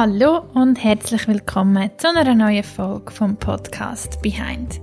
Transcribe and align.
Hallo 0.00 0.44
und 0.54 0.76
herzlich 0.84 1.26
willkommen 1.26 1.90
zu 1.96 2.08
einer 2.14 2.32
neuen 2.32 2.62
Folge 2.62 3.10
vom 3.10 3.36
Podcast 3.36 4.22
Behind. 4.22 4.80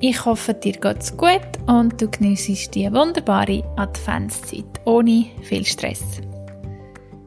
Ich 0.00 0.26
hoffe, 0.26 0.52
dir 0.52 0.74
geht's 0.74 1.16
gut 1.16 1.40
und 1.66 1.98
du 1.98 2.06
genießt 2.06 2.74
die 2.74 2.92
wunderbare 2.92 3.64
Adventszeit 3.76 4.66
ohne 4.84 5.24
viel 5.40 5.64
Stress. 5.64 6.20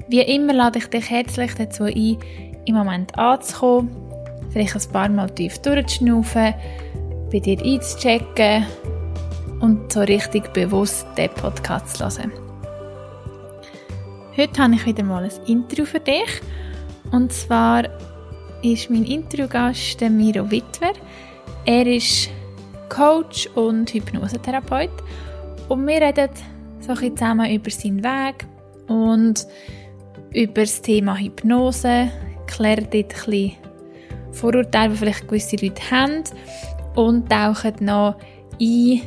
Wie 0.08 0.22
immer 0.22 0.54
lade 0.54 0.77
ich 0.77 0.86
dich 0.86 1.09
herzlich 1.09 1.55
dazu 1.55 1.86
ein, 1.86 2.20
im 2.68 2.76
Moment 2.76 3.17
anzukommen, 3.17 3.89
vielleicht 4.52 4.76
ein 4.76 4.91
paar 4.91 5.09
Mal 5.09 5.31
tief 5.31 5.58
durchzuschnaufen, 5.64 6.53
bei 7.31 7.39
dir 7.39 7.59
einzuchecken 7.59 8.67
und 9.62 9.91
so 9.91 10.02
richtig 10.02 10.53
bewusst 10.53 11.08
den 11.17 11.31
Podcast 11.31 11.98
zu 11.98 12.03
hören. 12.03 12.31
Heute 14.38 14.62
habe 14.62 14.76
ich 14.76 14.86
wieder 14.86 15.03
mal 15.03 15.23
ein 15.23 15.45
Interview 15.48 15.86
für 15.86 16.02
dich 16.02 16.39
und 17.12 17.31
zwar 17.31 17.84
ist 18.62 18.90
mein 18.90 19.05
Interviewgast 19.05 20.02
Miro 20.02 20.50
Wittwer. 20.52 20.94
Er 21.66 21.88
ist 21.88 22.30
Coach 22.90 23.48
und 23.55 23.94
Hypnosetherapeut. 23.94 24.91
Und 25.70 25.88
wir 25.88 26.02
reden 26.02 26.30
so 26.80 26.94
ein 26.94 27.16
zusammen 27.16 27.52
über 27.52 27.70
seinen 27.70 28.03
Weg 28.03 28.45
und 28.88 29.45
über 30.31 30.62
das 30.62 30.81
Thema 30.81 31.16
Hypnose, 31.16 32.09
klären 32.48 32.88
dort 32.91 32.95
ein 32.95 33.08
bisschen 33.08 33.52
Vorurteile, 34.31 34.91
die 34.91 34.98
vielleicht 34.98 35.28
gewisse 35.28 35.55
Leute 35.58 35.81
haben. 35.92 36.23
Und 36.95 37.30
tauchen 37.30 37.76
noch 37.81 38.16
ein 38.59 39.02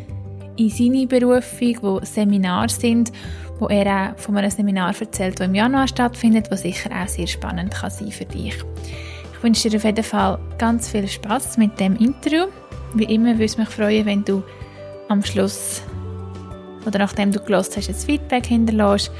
in 0.56 0.68
seine 0.68 1.06
Berufung, 1.06 1.76
wo 1.80 2.00
Seminare 2.02 2.68
sind 2.68 3.12
wo 3.62 3.68
er 3.68 4.10
auch 4.10 4.18
von 4.18 4.36
einem 4.36 4.50
Seminar 4.50 4.92
erzählt, 4.98 5.38
das 5.38 5.46
im 5.46 5.54
Januar 5.54 5.86
stattfindet, 5.86 6.50
was 6.50 6.62
sicher 6.62 6.90
auch 6.90 7.06
sehr 7.06 7.28
spannend 7.28 7.72
kann 7.72 7.90
sein 7.90 8.10
für 8.10 8.24
dich. 8.24 8.56
Ich 9.32 9.42
wünsche 9.42 9.70
dir 9.70 9.76
auf 9.76 9.84
jeden 9.84 10.02
Fall 10.02 10.40
ganz 10.58 10.88
viel 10.88 11.06
Spaß 11.06 11.58
mit 11.58 11.78
dem 11.78 11.94
Interview. 11.96 12.46
Wie 12.94 13.04
immer 13.04 13.34
würde 13.34 13.44
es 13.44 13.56
mich 13.56 13.68
freuen, 13.68 14.04
wenn 14.04 14.24
du 14.24 14.42
am 15.08 15.22
Schluss 15.24 15.82
oder 16.84 16.98
nachdem 16.98 17.30
du 17.30 17.38
gelost 17.38 17.76
hast, 17.76 17.88
ein 17.88 17.94
Feedback 17.94 18.46
hinterlässt 18.46 19.12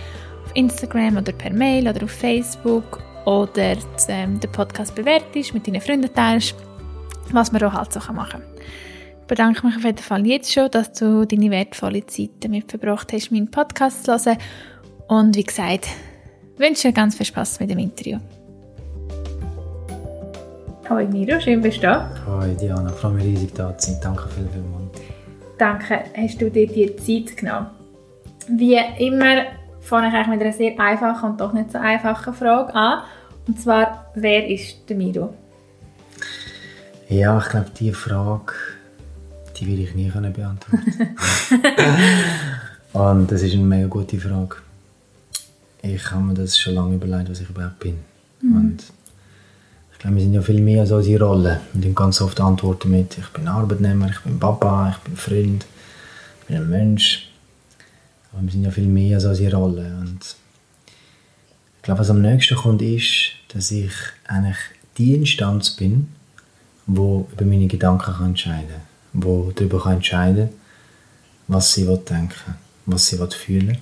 auf 0.45 0.51
Instagram 0.55 1.19
oder 1.19 1.31
per 1.31 1.53
Mail 1.53 1.87
oder 1.87 2.03
auf 2.03 2.11
Facebook 2.11 3.01
oder 3.25 3.77
ähm, 4.09 4.41
den 4.41 4.51
Podcast 4.51 4.97
bewertest, 4.97 5.55
mit 5.55 5.69
deinen 5.69 5.81
Freunden 5.81 6.13
teilst, 6.13 6.57
was 7.31 7.53
man 7.53 7.63
auch 7.63 7.75
halt 7.75 7.93
so 7.93 8.01
machen 8.13 8.41
kann 8.41 8.43
bedanke 9.27 9.67
mich 9.67 9.77
auf 9.77 9.85
jeden 9.85 9.99
Fall 9.99 10.27
jetzt 10.27 10.53
schon, 10.53 10.71
dass 10.71 10.93
du 10.93 11.27
deine 11.27 11.51
wertvolle 11.51 12.05
Zeit 12.07 12.31
damit 12.41 12.71
verbracht 12.71 13.13
hast, 13.13 13.33
meinen 13.33 13.51
Podcast 13.51 14.05
zu 14.05 14.13
hören. 14.13 14.39
Und 15.09 15.37
wie 15.37 15.45
gesagt, 15.45 15.89
wünsche 16.57 16.89
dir 16.89 16.95
ganz 16.95 17.17
viel 17.17 17.27
Spaß 17.27 17.61
mit 17.61 17.71
dem 17.71 17.79
Interview. 17.79 18.19
Hallo 20.89 21.09
Miro, 21.09 21.41
schön 21.41 21.61
bist 21.63 21.79
du 21.79 21.83
da. 21.83 22.11
Hallo 22.27 22.55
Diana, 22.55 22.91
ich 22.91 22.97
freue 22.97 23.13
mich 23.13 23.25
riesig 23.25 23.55
da 23.55 23.77
zu 23.79 23.93
sein. 23.93 24.01
Danke 24.03 24.29
vielmals. 24.29 25.01
Danke, 25.59 26.05
hast 26.17 26.41
du 26.41 26.51
dir 26.51 26.67
die 26.67 26.97
Zeit 26.97 27.37
genommen. 27.37 27.67
Wie 28.49 28.79
immer 28.99 29.45
fange 29.81 30.09
ich 30.09 30.15
eigentlich 30.15 30.29
mit 30.29 30.41
einer 30.43 30.53
sehr 30.53 30.79
einfachen 30.81 31.31
und 31.31 31.41
doch 31.41 31.53
nicht 31.53 31.71
so 31.71 31.79
einfachen 31.79 32.35
Frage 32.35 32.75
an. 32.75 33.03
Und 33.47 33.61
zwar, 33.61 34.11
wer 34.15 34.49
ist 34.49 34.89
der 34.89 34.97
Miro? 34.97 35.35
Ja, 37.09 37.39
ich 37.39 37.49
glaube, 37.49 37.71
diese 37.79 37.95
Frage 37.95 38.53
die 39.57 39.67
will 39.67 39.81
ich 39.81 39.95
nie 39.95 40.11
beantworten 40.11 41.17
Und 42.93 43.33
das 43.33 43.43
ist 43.43 43.55
eine 43.55 43.63
mega 43.63 43.87
gute 43.87 44.19
Frage. 44.19 44.57
Ich 45.83 46.11
habe 46.11 46.23
mir 46.23 46.35
das 46.35 46.59
schon 46.59 46.75
lange 46.75 46.97
überlegt, 46.97 47.31
was 47.31 47.41
ich 47.41 47.49
überhaupt 47.49 47.79
bin. 47.79 47.97
Mhm. 48.43 48.57
Und 48.57 48.83
ich 49.93 49.99
glaube, 49.99 50.17
wir 50.17 50.23
sind 50.23 50.35
ja 50.35 50.43
viel 50.43 50.61
mehr 50.61 50.83
als 50.83 50.93
unsere 50.93 51.25
Rolle. 51.25 51.61
Wir 51.73 51.89
haben 51.89 51.95
ganz 51.95 52.21
oft 52.21 52.41
Antworten 52.41 52.91
mit, 52.91 53.17
ich 53.17 53.29
bin 53.29 53.49
Arbeitnehmer, 53.49 54.11
ich 54.11 54.21
bin 54.21 54.39
Papa, 54.39 54.91
ich 54.91 54.99
bin 55.05 55.17
Freund, 55.17 55.67
ich 56.43 56.47
bin 56.49 56.57
ein 56.57 56.69
Mensch. 56.69 57.31
Aber 58.33 58.43
wir 58.43 58.53
sind 58.53 58.65
ja 58.65 58.71
viel 58.71 58.87
mehr 58.87 59.17
als 59.17 59.25
unsere 59.25 59.57
Rolle. 59.57 59.97
Und 60.01 60.37
ich 61.77 61.83
glaube, 61.83 62.01
was 62.01 62.11
am 62.11 62.21
nächsten 62.21 62.57
kommt, 62.57 62.83
ist, 62.83 63.33
dass 63.55 63.71
ich 63.71 63.93
eigentlich 64.27 64.59
die 64.99 65.15
Instanz 65.15 65.71
bin, 65.71 66.09
die 66.87 67.01
über 67.01 67.45
meine 67.45 67.67
Gedanken 67.67 68.23
entscheiden 68.23 68.69
kann 68.69 68.92
die 69.13 69.53
darüber 69.55 69.87
entscheiden 69.87 70.49
kann, 70.49 70.59
was 71.49 71.73
sie 71.73 71.85
denken 71.85 72.57
was 72.87 73.07
sie 73.07 73.19
fühlen 73.29 73.79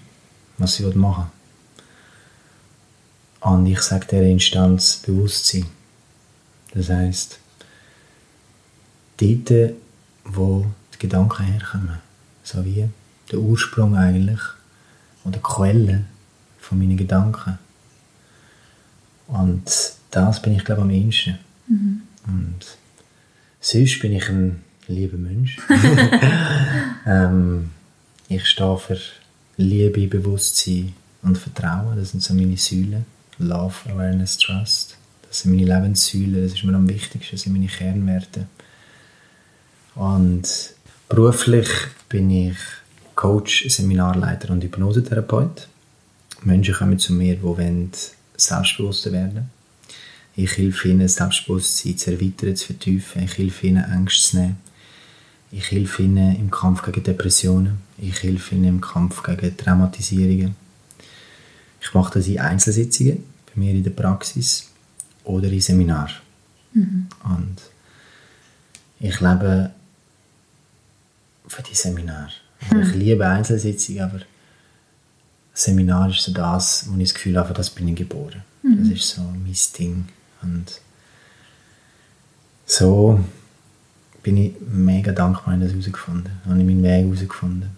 was 0.59 0.77
sie 0.77 0.85
machen 0.95 1.27
Und 3.41 3.67
ich 3.67 3.81
sage 3.81 4.07
dieser 4.07 4.23
Instanz 4.25 4.99
Bewusstsein. 4.99 5.67
Das 6.75 6.91
heisst, 6.91 7.39
dort, 9.17 9.75
wo 10.25 10.67
die 10.95 10.99
Gedanken 10.99 11.45
herkommen, 11.45 11.99
so 12.45 12.65
wie 12.65 12.89
der 13.31 13.39
Ursprung 13.39 13.97
eigentlich 13.97 14.41
oder 15.25 15.39
die 15.39 15.43
Quelle 15.43 16.05
von 16.59 16.79
meinen 16.79 16.97
Gedanken. 16.97 17.59
Und 19.27 19.65
das 20.11 20.43
bin 20.43 20.55
ich, 20.55 20.65
glaube 20.65 20.83
ich, 20.83 20.85
am 20.85 20.91
ehesten. 20.91 21.39
Mhm. 21.69 22.03
Und 22.27 22.79
sonst 23.61 24.01
bin 24.01 24.13
ich 24.13 24.29
ein 24.29 24.63
lieber 24.91 25.17
Mensch. 25.17 25.56
ähm, 27.06 27.71
ich 28.28 28.47
stehe 28.47 28.78
für 28.78 28.99
Liebe, 29.56 30.06
Bewusstsein 30.06 30.93
und 31.23 31.39
Vertrauen. 31.39 31.97
Das 31.97 32.11
sind 32.11 32.23
so 32.23 32.34
meine 32.34 32.56
Säulen. 32.56 33.05
Love, 33.39 33.75
Awareness, 33.91 34.37
Trust. 34.39 34.97
Das 35.28 35.41
sind 35.41 35.55
meine 35.55 35.67
Lebenssäulen. 35.67 36.43
Das 36.43 36.53
ist 36.53 36.65
mir 36.65 36.75
am 36.75 36.89
wichtigsten. 36.89 37.37
Das 37.37 37.43
sind 37.43 37.53
meine 37.53 37.67
Kernwerte. 37.67 38.47
Und 39.95 40.45
beruflich 41.09 41.69
bin 42.09 42.31
ich 42.31 42.57
Coach, 43.15 43.67
Seminarleiter 43.69 44.51
und 44.51 44.65
Hypnosetherapeut. 44.65 45.69
Menschen 46.43 46.75
kommen 46.75 46.99
zu 46.99 47.12
mir, 47.12 47.37
die 47.37 47.43
wollen 47.43 47.91
selbstbewusster 48.37 49.12
werden. 49.12 49.51
Ich 50.37 50.57
helfe 50.57 50.89
ihnen, 50.89 51.07
Selbstbewusstsein 51.07 51.99
zu 51.99 52.12
erweitern, 52.12 52.57
zu 52.57 52.67
vertiefen. 52.67 53.25
Ich 53.25 53.37
helfe 53.37 53.67
ihnen, 53.67 53.84
Ängste 53.84 54.31
zu 54.31 54.37
nehmen. 54.39 54.70
Ich 55.53 55.71
helfe 55.72 56.03
ihnen 56.03 56.37
im 56.37 56.50
Kampf 56.50 56.83
gegen 56.83 57.03
Depressionen. 57.03 57.78
Ich 57.99 58.22
helfe 58.22 58.55
ihnen 58.55 58.65
im 58.65 58.81
Kampf 58.81 59.22
gegen 59.22 59.56
Traumatisierungen. 59.56 60.55
Ich 61.81 61.94
mache 61.94 62.15
das 62.15 62.27
in 62.28 62.38
Einzelsitzungen, 62.38 63.25
bei 63.47 63.53
mir 63.60 63.72
in 63.72 63.83
der 63.83 63.91
Praxis 63.91 64.69
oder 65.25 65.49
in 65.49 65.60
Seminaren. 65.60 66.15
Mhm. 66.72 67.09
Und 67.25 67.56
ich 69.00 69.21
lebe 69.21 69.71
für 71.49 71.62
die 71.62 71.75
Seminare. 71.75 72.31
Also 72.60 72.77
mhm. 72.77 72.83
Ich 72.83 72.94
liebe 72.94 73.27
Einzelsitzungen, 73.27 74.03
aber 74.03 74.21
Seminar 75.53 76.10
ist 76.10 76.22
so 76.22 76.33
das, 76.33 76.87
wo 76.89 76.97
ich 76.97 77.09
das 77.09 77.15
Gefühl 77.15 77.37
habe, 77.37 77.53
das 77.55 77.71
bin 77.71 77.89
ich 77.89 77.97
geboren. 77.97 78.43
Mhm. 78.62 78.78
Das 78.78 78.99
ist 78.99 79.09
so 79.09 79.22
mein 79.22 79.56
Ding. 79.78 80.09
Und 80.43 80.81
so 82.66 83.25
bin 84.23 84.37
ich 84.37 84.53
mega 84.61 85.13
dankbar, 85.13 85.57
dass 85.57 85.71
ich 85.71 85.77
das 85.77 85.87
herausgefunden 85.87 86.33
habe. 86.41 86.51
Habe 86.51 86.61
ich 86.61 86.67
meinen 86.67 86.83
Weg 86.83 87.05
herausgefunden. 87.05 87.71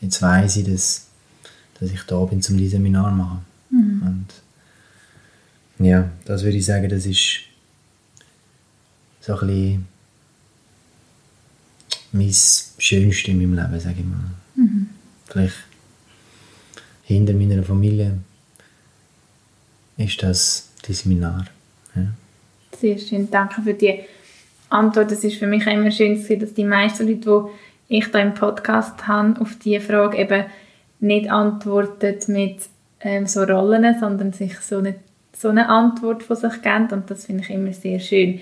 Jetzt 0.00 0.22
weiss 0.22 0.56
ich, 0.56 0.64
dass, 0.64 1.06
dass 1.78 1.90
ich 1.90 2.02
da 2.02 2.24
bin, 2.24 2.42
um 2.48 2.56
dieses 2.56 2.72
Seminar 2.72 3.10
zu 3.10 3.16
machen. 3.16 3.44
Mhm. 3.70 4.02
Und 5.78 5.86
ja, 5.86 6.10
das 6.24 6.42
würde 6.42 6.56
ich 6.56 6.64
sagen, 6.64 6.88
das 6.88 7.06
ist 7.06 7.40
so 9.20 9.38
ein 9.38 9.46
bisschen 9.46 9.86
mein 12.12 12.32
Schönste 12.78 13.30
in 13.30 13.38
meinem 13.38 13.54
Leben, 13.54 13.80
sage 13.80 13.96
ich 13.98 14.06
mal. 14.06 14.30
Mhm. 14.54 14.88
Vielleicht 15.26 15.56
hinter 17.02 17.34
meiner 17.34 17.62
Familie 17.62 18.18
ist 19.96 20.22
das 20.22 20.68
die 20.86 20.92
Seminar. 20.92 21.46
Ja. 21.94 22.12
Sehr 22.78 22.98
schön, 22.98 23.30
danke 23.30 23.62
für 23.62 23.74
die 23.74 24.00
Antwort. 24.68 25.12
Es 25.12 25.24
ist 25.24 25.38
für 25.38 25.46
mich 25.46 25.66
immer 25.66 25.90
schön, 25.90 26.22
dass 26.38 26.54
die 26.54 26.64
meisten 26.64 27.06
Leute, 27.06 27.48
die 27.88 27.98
ich 27.98 28.10
da 28.10 28.18
im 28.18 28.34
Podcast 28.34 29.06
habe, 29.06 29.40
auf 29.40 29.56
diese 29.62 29.80
Frage 29.80 30.18
eben 30.18 30.44
nicht 31.00 31.30
antworten 31.30 32.16
mit 32.28 32.60
ähm, 33.00 33.26
so 33.26 33.42
Rollen, 33.42 33.98
sondern 34.00 34.32
sich 34.32 34.58
so 34.60 34.78
eine, 34.78 34.96
so 35.36 35.48
eine 35.48 35.68
Antwort 35.68 36.22
von 36.22 36.36
sich 36.36 36.62
geben. 36.62 36.88
Und 36.90 37.10
das 37.10 37.26
finde 37.26 37.42
ich 37.42 37.50
immer 37.50 37.72
sehr 37.72 38.00
schön. 38.00 38.40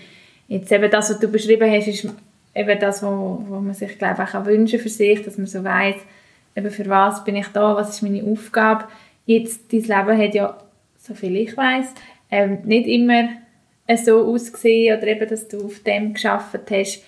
Jetzt 0.49 0.73
eben 0.73 0.91
das, 0.91 1.11
was 1.11 1.19
du 1.19 1.29
beschrieben 1.29 1.71
hast, 1.71 1.89
ist 1.89 2.09
eben 2.55 2.81
das, 2.81 3.03
was 3.03 3.11
wo, 3.11 3.45
wo 3.49 3.61
man 3.61 3.75
sich, 3.75 3.99
glaube 3.99 4.25
ich, 4.27 4.35
auch 4.35 4.47
wünschen 4.47 4.79
für 4.79 4.89
sich, 4.89 5.23
dass 5.23 5.39
man 5.39 5.47
so 5.47 5.65
weiß, 5.65 5.97
eben 6.57 6.71
für 6.71 6.89
was 6.89 7.25
bin 7.25 7.37
ich 7.37 7.49
da, 7.49 7.75
was 7.75 7.91
ist 7.91 8.03
meine 8.03 8.23
Aufgabe. 8.25 8.85
Jetzt, 9.27 9.73
dein 9.73 9.81
Leben 9.81 10.23
hat 10.23 10.35
ja, 10.35 10.59
so 10.99 11.15
viel 11.15 11.37
ich 11.37 11.57
weiß, 11.57 11.87
ähm, 12.31 12.59
nicht 12.65 12.87
immer 12.87 13.29
so 14.05 14.27
ausgesehen 14.33 14.97
oder 14.97 15.07
eben, 15.09 15.29
dass 15.29 15.49
du 15.49 15.67
auf 15.67 15.81
dem 15.81 16.15
geschafft 16.15 16.71
hast. 16.71 17.03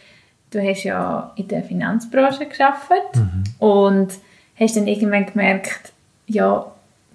Du 0.50 0.60
hast 0.60 0.84
ja 0.84 1.32
in 1.36 1.48
der 1.48 1.62
Finanzbranche 1.62 2.46
geschafft 2.46 2.90
mhm. 3.14 3.44
und 3.58 4.12
hast 4.58 4.76
dann 4.76 4.86
irgendwann 4.86 5.26
gemerkt, 5.26 5.92
ja, 6.26 6.72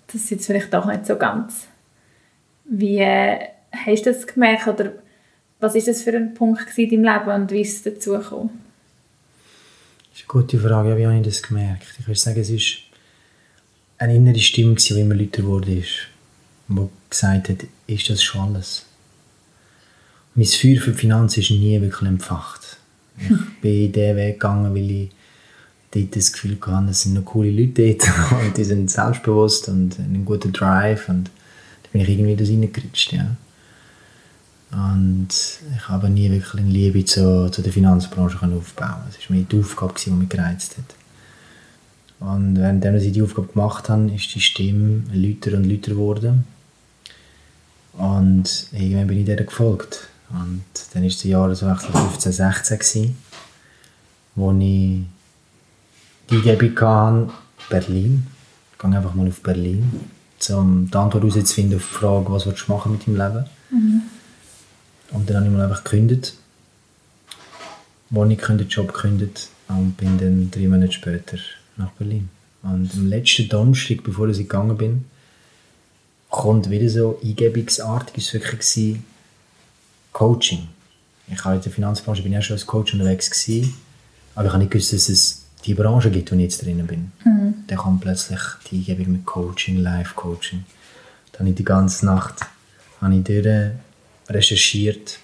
das 0.08 0.16
ist 0.16 0.32
jetzt 0.32 0.48
vielleicht 0.48 0.74
doch 0.74 0.86
nicht 0.86 1.06
so 1.06 1.16
ganz, 1.16 1.68
wie, 2.66 3.04
hast 3.04 4.06
du 4.06 4.12
das 4.12 4.28
gemerkt 4.28 4.68
oder 4.68 4.94
was 5.60 5.76
ist 5.76 5.88
das 5.88 6.02
für 6.02 6.16
ein 6.16 6.34
Punkt 6.34 6.78
in 6.78 6.90
deinem 6.90 7.04
Leben 7.04 7.42
und 7.42 7.52
wie 7.52 7.62
ist 7.62 7.78
es 7.78 7.94
dazu 7.94 8.12
gekommen? 8.12 8.62
Das 10.10 10.20
ist 10.20 10.30
eine 10.30 10.42
gute 10.42 10.60
Frage. 10.60 10.90
Ja, 10.90 10.98
wie 10.98 11.06
habe 11.06 11.18
ich 11.18 11.24
das 11.24 11.42
gemerkt? 11.42 11.88
Ich 12.00 12.08
würde 12.08 12.20
sagen, 12.20 12.40
es 12.40 12.50
ist 12.50 12.80
eine 13.98 14.16
innere 14.16 14.40
Stimme, 14.40 14.76
die 14.76 15.00
immer 15.00 15.16
lauter 15.16 15.42
geworden 15.42 15.78
ist, 15.78 16.08
die 16.68 16.88
gesagt 17.10 17.50
hat, 17.50 17.58
ist 17.88 18.10
das 18.10 18.24
schon 18.24 18.42
alles? 18.42 18.86
Mein 20.34 20.46
Feuer 20.46 20.80
für 20.80 20.92
die 20.92 20.98
Finanzen 20.98 21.42
ist 21.42 21.52
nie 21.52 21.82
wirklich 21.82 22.10
entfacht. 22.10 22.78
Ich 23.18 23.62
bin 23.62 23.92
diesen 23.92 24.16
Weg 24.16 24.40
gegangen, 24.40 24.74
weil 24.74 24.90
ich 24.90 25.10
dort 25.92 26.16
das 26.16 26.32
Gefühl 26.32 26.58
hatte, 26.66 26.92
es 26.92 27.02
sind 27.02 27.16
noch 27.16 27.26
coole 27.26 27.52
Leute 27.52 27.96
dort 27.96 28.32
und 28.46 28.58
die 28.58 28.64
sind 28.64 28.90
selbstbewusst 28.90 29.68
und 29.68 30.00
einen 30.00 30.24
guten 30.24 30.54
Drive 30.54 31.10
und 31.10 31.30
da 31.84 31.90
bin 31.92 32.02
ich 32.02 32.10
irgendwie 32.10 32.36
das 32.36 32.50
reingerutscht, 32.50 33.14
ja. 33.14 33.36
Und 34.72 35.28
ich 35.76 35.90
habe 35.90 36.10
nie 36.10 36.32
wirklich 36.32 36.62
eine 36.62 36.72
Liebe 36.72 37.04
zu, 37.04 37.50
zu 37.52 37.62
der 37.62 37.74
Finanzbranche 37.74 38.38
aufbauen 38.38 39.02
Das 39.08 39.30
war 39.30 39.36
mir 39.36 39.44
die 39.44 39.60
Aufgabe, 39.60 39.94
die 40.00 40.10
mich 40.12 40.30
gereizt 40.30 40.78
hat. 40.78 40.96
Und 42.22 42.58
während 42.58 42.86
ich 42.86 43.12
die 43.12 43.22
Aufgabe 43.22 43.48
gemacht 43.48 43.90
habe, 43.90 44.10
ist 44.12 44.34
die 44.34 44.40
Stimme 44.40 45.04
lauter 45.12 45.58
und 45.58 45.66
lauter 45.66 45.92
geworden. 45.92 46.46
Und 47.94 48.68
irgendwann 48.72 49.08
bin 49.08 49.20
ich 49.20 49.26
der 49.26 49.44
gefolgt. 49.44 50.08
Und 50.34 50.64
dann 50.94 51.04
war 51.04 51.10
der 51.10 51.32
Jahreswechsel 51.32 51.92
15, 51.92 52.32
16 52.32 52.80
gewesen, 52.80 53.18
wo 54.36 54.52
ich 54.52 55.02
die 56.30 56.50
Eingebung 56.50 56.80
hatte, 56.80 57.34
Berlin. 57.70 58.28
Ich 58.72 58.80
gehe 58.80 58.92
einfach 58.92 59.14
mal 59.14 59.28
auf 59.28 59.42
Berlin, 59.42 60.10
um 60.50 60.90
die 60.90 60.98
Antwort 60.98 61.24
herauszufinden 61.24 61.78
auf 61.78 61.88
die 61.88 61.96
Frage, 61.96 62.32
was 62.32 62.46
willst 62.46 62.68
du 62.68 62.72
machen 62.72 62.94
mit 62.94 63.08
deinem 63.08 63.18
Leben. 63.18 63.46
Mhm. 63.72 64.02
Und 65.12 65.30
dann 65.30 65.38
habe 65.38 65.48
ich 65.48 65.52
mal 65.52 65.64
einfach 65.64 65.84
gekündigt. 65.84 66.36
Wo 68.10 68.26
ich 68.26 68.40
den 68.40 68.68
Job 68.68 68.94
gekündigt 68.94 69.50
und 69.70 69.96
bin 69.96 70.18
dann 70.18 70.52
drei 70.52 70.68
Monate 70.68 70.92
später 70.92 71.38
nach 71.78 71.92
Berlin. 71.92 72.30
Und 72.64 72.92
am 72.94 73.08
letzten 73.08 73.48
Donnerstag, 73.48 74.04
bevor 74.04 74.28
ich 74.28 74.38
gegangen 74.38 74.78
bin, 74.78 75.06
kommt 76.30 76.70
wieder 76.70 76.90
so 76.90 77.20
eingebungsartig, 77.24 78.18
es 78.18 78.34
war 78.34 78.52
wirklich 78.52 79.00
Coaching. 80.12 80.68
Ich 81.28 81.44
habe 81.44 81.56
in 81.56 81.62
der 81.62 81.72
Finanzbranche 81.72 82.24
bin 82.24 82.34
ja 82.34 82.42
schon 82.42 82.56
als 82.56 82.66
Coach 82.66 82.94
unterwegs 82.94 83.30
gewesen, 83.30 83.74
aber 84.36 84.46
ich 84.46 84.52
habe 84.52 84.62
nicht 84.62 84.72
gewusst, 84.72 84.94
dass 84.94 85.10
es 85.10 85.46
die 85.66 85.74
Branche 85.74 86.12
gibt, 86.12 86.32
wo 86.32 86.36
ich 86.36 86.42
jetzt 86.42 86.66
drin 86.66 86.86
bin. 86.88 87.12
Mhm. 87.24 87.54
Dann 87.68 87.78
kommt 87.78 88.02
plötzlich 88.02 88.40
die 88.70 88.78
Eingebung 88.80 89.14
mit 89.14 89.26
Coaching, 89.26 89.78
Live-Coaching. 89.78 90.66
Dann 91.32 91.40
habe 91.40 91.50
ich 91.50 91.56
die 91.56 91.64
ganze 91.64 92.06
Nacht 92.06 92.46
habe 93.02 93.16
ich 93.16 93.24
durch 93.24 93.72
recherchiert, 94.30 95.20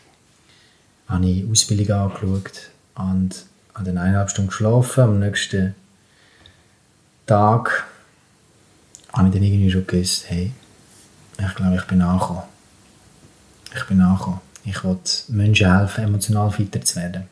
habe 1.08 1.26
ich 1.28 1.50
Ausbildung 1.50 1.96
angeschaut 1.96 2.72
und 2.96 3.46
habe 3.74 3.86
dann 3.86 3.98
eineinhalb 3.98 4.30
Stunden 4.30 4.50
geschlafen. 4.50 5.04
Am 5.04 5.20
nächsten 5.20 5.76
Tag 7.26 7.86
habe 9.14 9.28
ich 9.28 9.34
dann 9.34 9.44
irgendwie 9.44 9.72
schon 9.72 9.86
gewusst, 9.86 10.30
hey, 10.30 10.52
ich 11.40 11.56
glaube, 11.56 11.76
ich 11.76 11.84
bin 11.84 12.02
angekommen. 12.02 12.44
Ich 13.76 13.84
bin 13.86 14.02
angekommen. 14.02 14.40
Ich 14.70 14.84
will 14.84 15.00
Menschen 15.30 15.74
helfen, 15.74 16.04
emotional 16.04 16.52
fitter 16.52 16.82
zu 16.82 16.98
werden. 16.98 17.24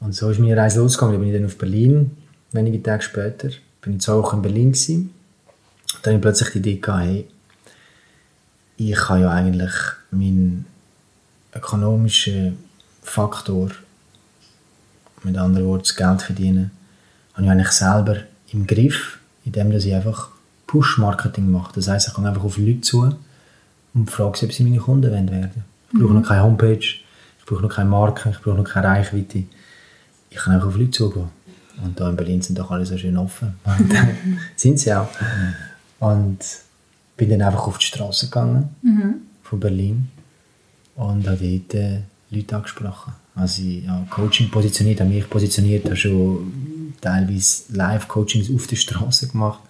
Und 0.00 0.14
so 0.14 0.30
ist 0.30 0.40
meine 0.40 0.56
Reise 0.56 0.80
losgegangen. 0.80 1.14
Dann 1.14 1.20
bin 1.20 1.34
ich 1.34 1.36
dann 1.38 1.46
auf 1.46 1.58
Berlin, 1.58 2.16
wenige 2.52 2.82
Tage 2.82 3.02
später. 3.02 3.50
Bin 3.82 3.96
ich 3.96 4.00
zwei 4.00 4.14
Wochen 4.14 4.36
in 4.36 4.42
Berlin 4.42 4.72
gewesen. 4.72 5.14
Dann 6.02 6.14
habe 6.14 6.16
ich 6.16 6.22
plötzlich 6.22 6.52
die 6.52 6.58
Idee 6.60 6.76
gehabt, 6.76 7.04
hey, 7.04 7.28
ich 8.78 8.96
kann 8.96 9.20
ja 9.20 9.30
eigentlich 9.30 9.72
meinen 10.10 10.64
ökonomischen 11.54 12.56
Faktor, 13.02 13.70
mit 15.22 15.36
anderen 15.36 15.66
Worten 15.66 15.82
das 15.82 15.96
Geld 15.96 16.22
verdienen, 16.22 16.70
habe 17.34 17.44
ich 17.44 17.50
eigentlich 17.50 17.72
selber 17.72 18.16
im 18.52 18.66
Griff, 18.66 19.18
indem 19.44 19.72
ich 19.72 19.94
einfach 19.94 20.30
Push-Marketing 20.66 21.50
mache. 21.50 21.74
Das 21.74 21.88
heisst, 21.88 22.08
ich 22.08 22.14
gehe 22.14 22.26
einfach 22.26 22.44
auf 22.44 22.56
Leute 22.56 22.80
zu 22.80 23.14
und 23.94 24.10
frage 24.10 24.38
sie, 24.38 24.46
ob 24.46 24.52
sie 24.52 24.64
meine 24.64 24.78
Kunden 24.78 25.10
werden 25.10 25.64
Ich 25.92 25.98
brauche 25.98 26.12
mhm. 26.12 26.20
noch 26.20 26.28
keine 26.28 26.42
Homepage, 26.42 26.78
ich 26.78 27.46
brauche 27.46 27.62
noch 27.62 27.74
keine 27.74 27.90
Marke, 27.90 28.30
ich 28.30 28.40
brauche 28.40 28.56
noch 28.56 28.64
keine 28.64 28.86
Reichweite. 28.86 29.44
Ich 30.30 30.36
kann 30.36 30.54
einfach 30.54 30.68
auf 30.68 30.76
Leute 30.76 30.92
zugehen. 30.92 31.28
Und 31.82 31.98
da 31.98 32.10
in 32.10 32.16
Berlin 32.16 32.42
sind 32.42 32.58
doch 32.58 32.70
alle 32.70 32.86
so 32.86 32.96
schön 32.96 33.16
offen. 33.16 33.54
Und, 33.64 33.92
sind 34.56 34.78
sie 34.78 34.92
auch. 34.92 35.08
Und 35.98 36.38
bin 37.16 37.30
dann 37.30 37.42
einfach 37.42 37.66
auf 37.66 37.78
die 37.78 37.86
Straße 37.86 38.26
gegangen 38.26 38.70
mhm. 38.82 39.14
von 39.42 39.60
Berlin 39.60 40.08
und 40.96 41.26
habe 41.26 41.36
dort 41.36 41.74
äh, 41.74 42.00
Leute 42.30 42.56
angesprochen. 42.56 43.12
Also 43.34 43.62
ich 43.62 43.86
habe 43.88 44.06
Coaching 44.08 44.50
positioniert, 44.50 45.00
habe 45.00 45.10
mich 45.10 45.28
positioniert, 45.28 45.84
habe 45.84 45.96
schon 45.96 46.94
teilweise 47.00 47.72
Live-Coachings 47.72 48.50
auf 48.54 48.66
der 48.66 48.76
Straße 48.76 49.28
gemacht 49.28 49.60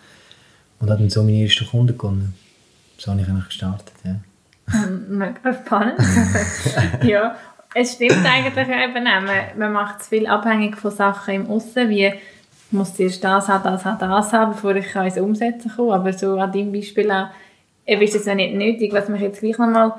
und 0.78 0.90
habe 0.90 1.00
dann 1.00 1.11
so 1.11 1.22
meine 1.22 1.43
ersten 1.43 1.67
Kunden 1.67 1.96
gewonnen. 1.96 2.34
So 3.00 3.12
habe 3.12 3.23
ich 3.23 3.29
eigentlich 3.29 3.47
gestartet, 3.47 3.94
ja. 4.05 4.17
Ähm, 4.75 5.06
mega 5.17 5.55
spannend. 5.55 5.99
ja, 7.02 7.35
es 7.75 7.94
stimmt 7.94 8.26
eigentlich 8.26 8.69
eben 8.69 9.06
auch. 9.06 9.56
Man, 9.56 9.73
macht 9.73 10.02
es 10.02 10.08
viel 10.08 10.26
abhängig 10.26 10.76
von 10.76 10.91
Sachen 10.91 11.35
im 11.35 11.50
Aussen, 11.50 11.88
wie 11.88 12.06
ich 12.06 12.14
muss 12.70 12.94
zuerst 12.94 13.25
das 13.25 13.49
haben, 13.49 13.64
das 13.64 13.87
haben, 13.87 13.99
das 13.99 14.32
haben, 14.35 14.52
bevor 14.52 14.76
ich 14.76 14.94
ins 14.94 15.17
Umsetzen 15.17 15.73
kann. 15.75 15.91
Aber 15.91 16.12
so 16.12 16.38
an 16.38 16.52
deinem 16.52 16.73
Beispiel 16.73 17.11
auch, 17.11 17.29
eben 17.87 18.02
ist 18.02 18.14
das 18.14 18.26
ja 18.26 18.35
nicht 18.35 18.55
nötig. 18.55 18.93
Was 18.93 19.08
mich 19.08 19.23
jetzt 19.23 19.41
gleich 19.41 19.56
nochmal 19.56 19.94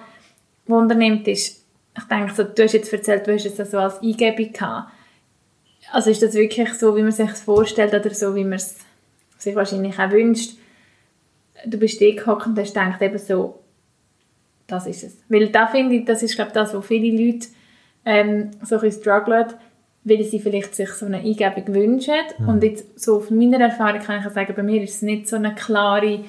wundernimmt, 0.68 1.27
ist, 1.27 1.65
ich 1.97 2.04
denke, 2.04 2.36
so, 2.36 2.44
du 2.44 2.63
hast 2.63 2.74
jetzt 2.74 2.94
erzählt, 2.94 3.25
du 3.25 3.33
hast 3.33 3.45
es 3.45 3.71
so 3.71 3.80
als 3.80 4.00
Eingebung 4.04 4.54
gehabt. 4.54 4.92
Also 5.92 6.12
ist 6.12 6.21
das 6.21 6.36
wirklich 6.36 6.71
so, 6.75 6.95
wie 6.95 7.01
man 7.01 7.12
sich 7.12 7.31
vorstellt 7.31 7.95
oder 7.95 8.13
so, 8.13 8.36
wie 8.36 8.44
man 8.44 8.54
es 8.54 8.77
sich 9.39 9.56
wahrscheinlich 9.56 9.97
auch 9.97 10.12
wünscht? 10.12 10.61
Du 11.66 11.78
bist 11.78 12.02
da 12.02 12.10
gehockt 12.12 12.48
und 12.48 12.58
hast 12.58 12.74
gedacht, 12.74 13.02
eben 13.02 13.18
so, 13.18 13.60
das 14.68 14.88
ist 14.88 15.04
es. 15.04 15.18
Weil 15.30 15.50
da 15.50 15.68
finde 15.68 15.95
ich, 15.95 16.06
das 16.06 16.24
ist 16.24 16.35
glaube 16.35 16.52
das, 16.54 16.74
wo 16.74 16.81
viele 16.81 17.12
Leute 17.12 17.47
ähm, 18.06 18.52
so 18.64 18.76
ein 18.76 18.81
bisschen 18.81 19.02
strugglen, 19.02 19.47
weil 20.04 20.24
sie 20.24 20.40
vielleicht 20.40 20.76
sich 20.76 20.90
so 20.90 21.06
eine 21.06 21.19
Eingebung 21.19 21.76
wünschen. 21.76 22.14
Mhm. 22.40 22.47
Und 22.47 22.64
jetzt 22.64 23.00
so 23.00 23.19
von 23.19 23.38
meiner 23.38 23.59
Erfahrung 23.59 24.00
kann 24.00 24.24
ich 24.26 24.33
sagen, 24.33 24.54
bei 24.56 24.64
mir 24.64 24.81
ist 24.81 24.95
es 24.95 25.02
nicht 25.02 25.28
so 25.28 25.35
eine 25.35 25.54
klare 25.54 26.24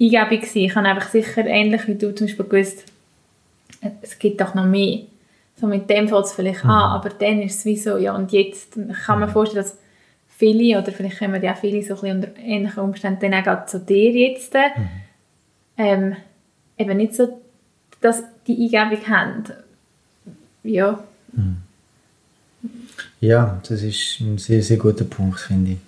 Eingebung 0.00 0.40
gewesen. 0.40 0.58
Ich 0.58 0.74
habe 0.74 0.88
einfach 0.88 1.08
sicher, 1.08 1.44
ähnlich 1.44 1.86
wie 1.88 1.94
du 1.96 2.14
zum 2.14 2.26
Beispiel 2.26 2.46
gewusst, 2.46 2.84
es 4.00 4.18
gibt 4.18 4.40
doch 4.40 4.54
noch 4.54 4.64
mehr. 4.64 5.00
So 5.56 5.66
mit 5.66 5.88
dem 5.90 6.08
fällt 6.08 6.24
es 6.24 6.32
vielleicht 6.32 6.64
mhm. 6.64 6.70
an, 6.70 7.00
aber 7.00 7.10
dann 7.10 7.42
ist 7.42 7.58
es 7.58 7.64
wie 7.64 7.76
so, 7.76 7.96
ja 7.98 8.14
und 8.14 8.32
jetzt 8.32 8.74
kann 9.04 9.20
man 9.20 9.28
mhm. 9.28 9.32
vorstellen, 9.32 9.64
dass 9.64 9.78
viele, 10.42 10.76
oder 10.76 10.90
vielleicht 10.90 11.20
kommen 11.20 11.40
ja 11.40 11.52
auch 11.52 11.56
viele 11.56 11.84
so 11.84 11.94
ein 12.02 12.16
unter 12.16 12.36
ähnlichen 12.36 12.82
Umständen 12.82 13.30
dann 13.30 13.46
auch 13.46 13.66
zu 13.66 13.78
dir 13.78 14.10
jetzt, 14.10 14.52
mhm. 14.54 14.88
ähm, 15.78 16.16
eben 16.76 16.96
nicht 16.96 17.14
so, 17.14 17.40
dass 18.00 18.24
die 18.48 18.76
Eingebung 18.76 19.06
haben. 19.08 19.44
Ja. 20.64 20.98
Mhm. 21.32 21.58
Ja, 23.20 23.60
das 23.68 23.82
ist 23.82 24.20
ein 24.20 24.38
sehr, 24.38 24.62
sehr 24.62 24.78
guter 24.78 25.04
Punkt, 25.04 25.38
finde 25.38 25.72
ich. 25.72 25.78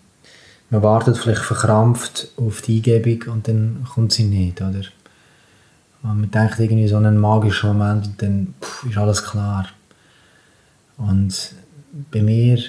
Man 0.70 0.84
wartet 0.84 1.18
vielleicht 1.18 1.42
verkrampft 1.42 2.28
auf 2.36 2.62
die 2.62 2.76
Eingebung 2.76 3.34
und 3.34 3.48
dann 3.48 3.84
kommt 3.92 4.12
sie 4.12 4.24
nicht, 4.24 4.60
oder? 4.60 4.82
Und 6.04 6.20
man 6.20 6.30
denkt 6.30 6.60
irgendwie 6.60 6.86
so 6.86 6.96
einen 6.96 7.18
magischen 7.18 7.76
Moment 7.76 8.06
und 8.06 8.22
dann 8.22 8.54
pff, 8.60 8.84
ist 8.88 8.98
alles 8.98 9.24
klar. 9.24 9.66
Und 10.96 11.54
bei 12.12 12.22
mir 12.22 12.62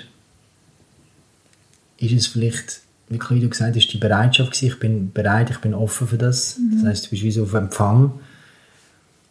ist 1.97 2.13
es 2.13 2.27
vielleicht, 2.27 2.81
wirklich 3.09 3.39
wie 3.39 3.43
du 3.43 3.49
gesagt 3.49 3.75
hast, 3.75 3.87
die 3.87 3.97
Bereitschaft 3.97 4.51
gewesen. 4.51 4.67
Ich 4.67 4.79
bin 4.79 5.11
bereit, 5.11 5.49
ich 5.49 5.59
bin 5.59 5.73
offen 5.73 6.07
für 6.07 6.17
das. 6.17 6.57
Mhm. 6.57 6.75
Das 6.75 6.89
heißt, 6.89 7.05
du 7.05 7.09
bist 7.11 7.23
wie 7.23 7.31
so 7.31 7.43
auf 7.43 7.53
Empfang. 7.53 8.19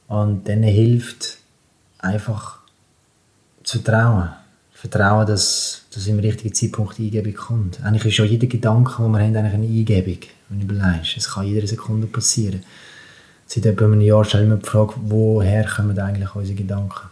Und 0.09 0.49
dann 0.49 0.63
hilft 0.63 1.39
einfach 1.99 2.59
zu 3.63 3.81
vertrauen. 3.81 4.31
Vertrauen, 4.73 5.27
dass, 5.27 5.87
dass 5.95 6.07
im 6.07 6.19
richtigen 6.19 6.53
Zeitpunkt 6.53 6.99
die 6.99 7.07
Eingebung 7.07 7.35
kommt. 7.35 7.83
Eigentlich 7.83 8.05
ist 8.05 8.19
ja 8.19 8.25
jeder 8.27 8.47
Gedanke, 8.47 9.03
den 9.03 9.13
wir 9.13 9.19
haben, 9.19 9.37
eigentlich 9.37 9.55
eine 9.55 9.67
Eingebung, 9.67 10.19
wenn 10.51 10.61
du 10.61 10.75
überlegst. 10.75 11.17
Es 11.17 11.31
kann 11.31 11.47
jede 11.47 11.67
Sekunde 11.67 12.07
passieren. 12.07 12.63
Seit 13.47 13.65
etwa 13.65 13.87
einem 13.87 14.03
Jahr 14.03 14.25
stelle 14.25 14.45
ich 14.45 14.51
mir 14.51 14.59
die 14.59 14.69
Frage, 14.69 14.95
woher 14.97 15.65
kommen 15.65 15.99
eigentlich 15.99 16.35
unsere 16.35 16.57
Gedanken? 16.57 17.09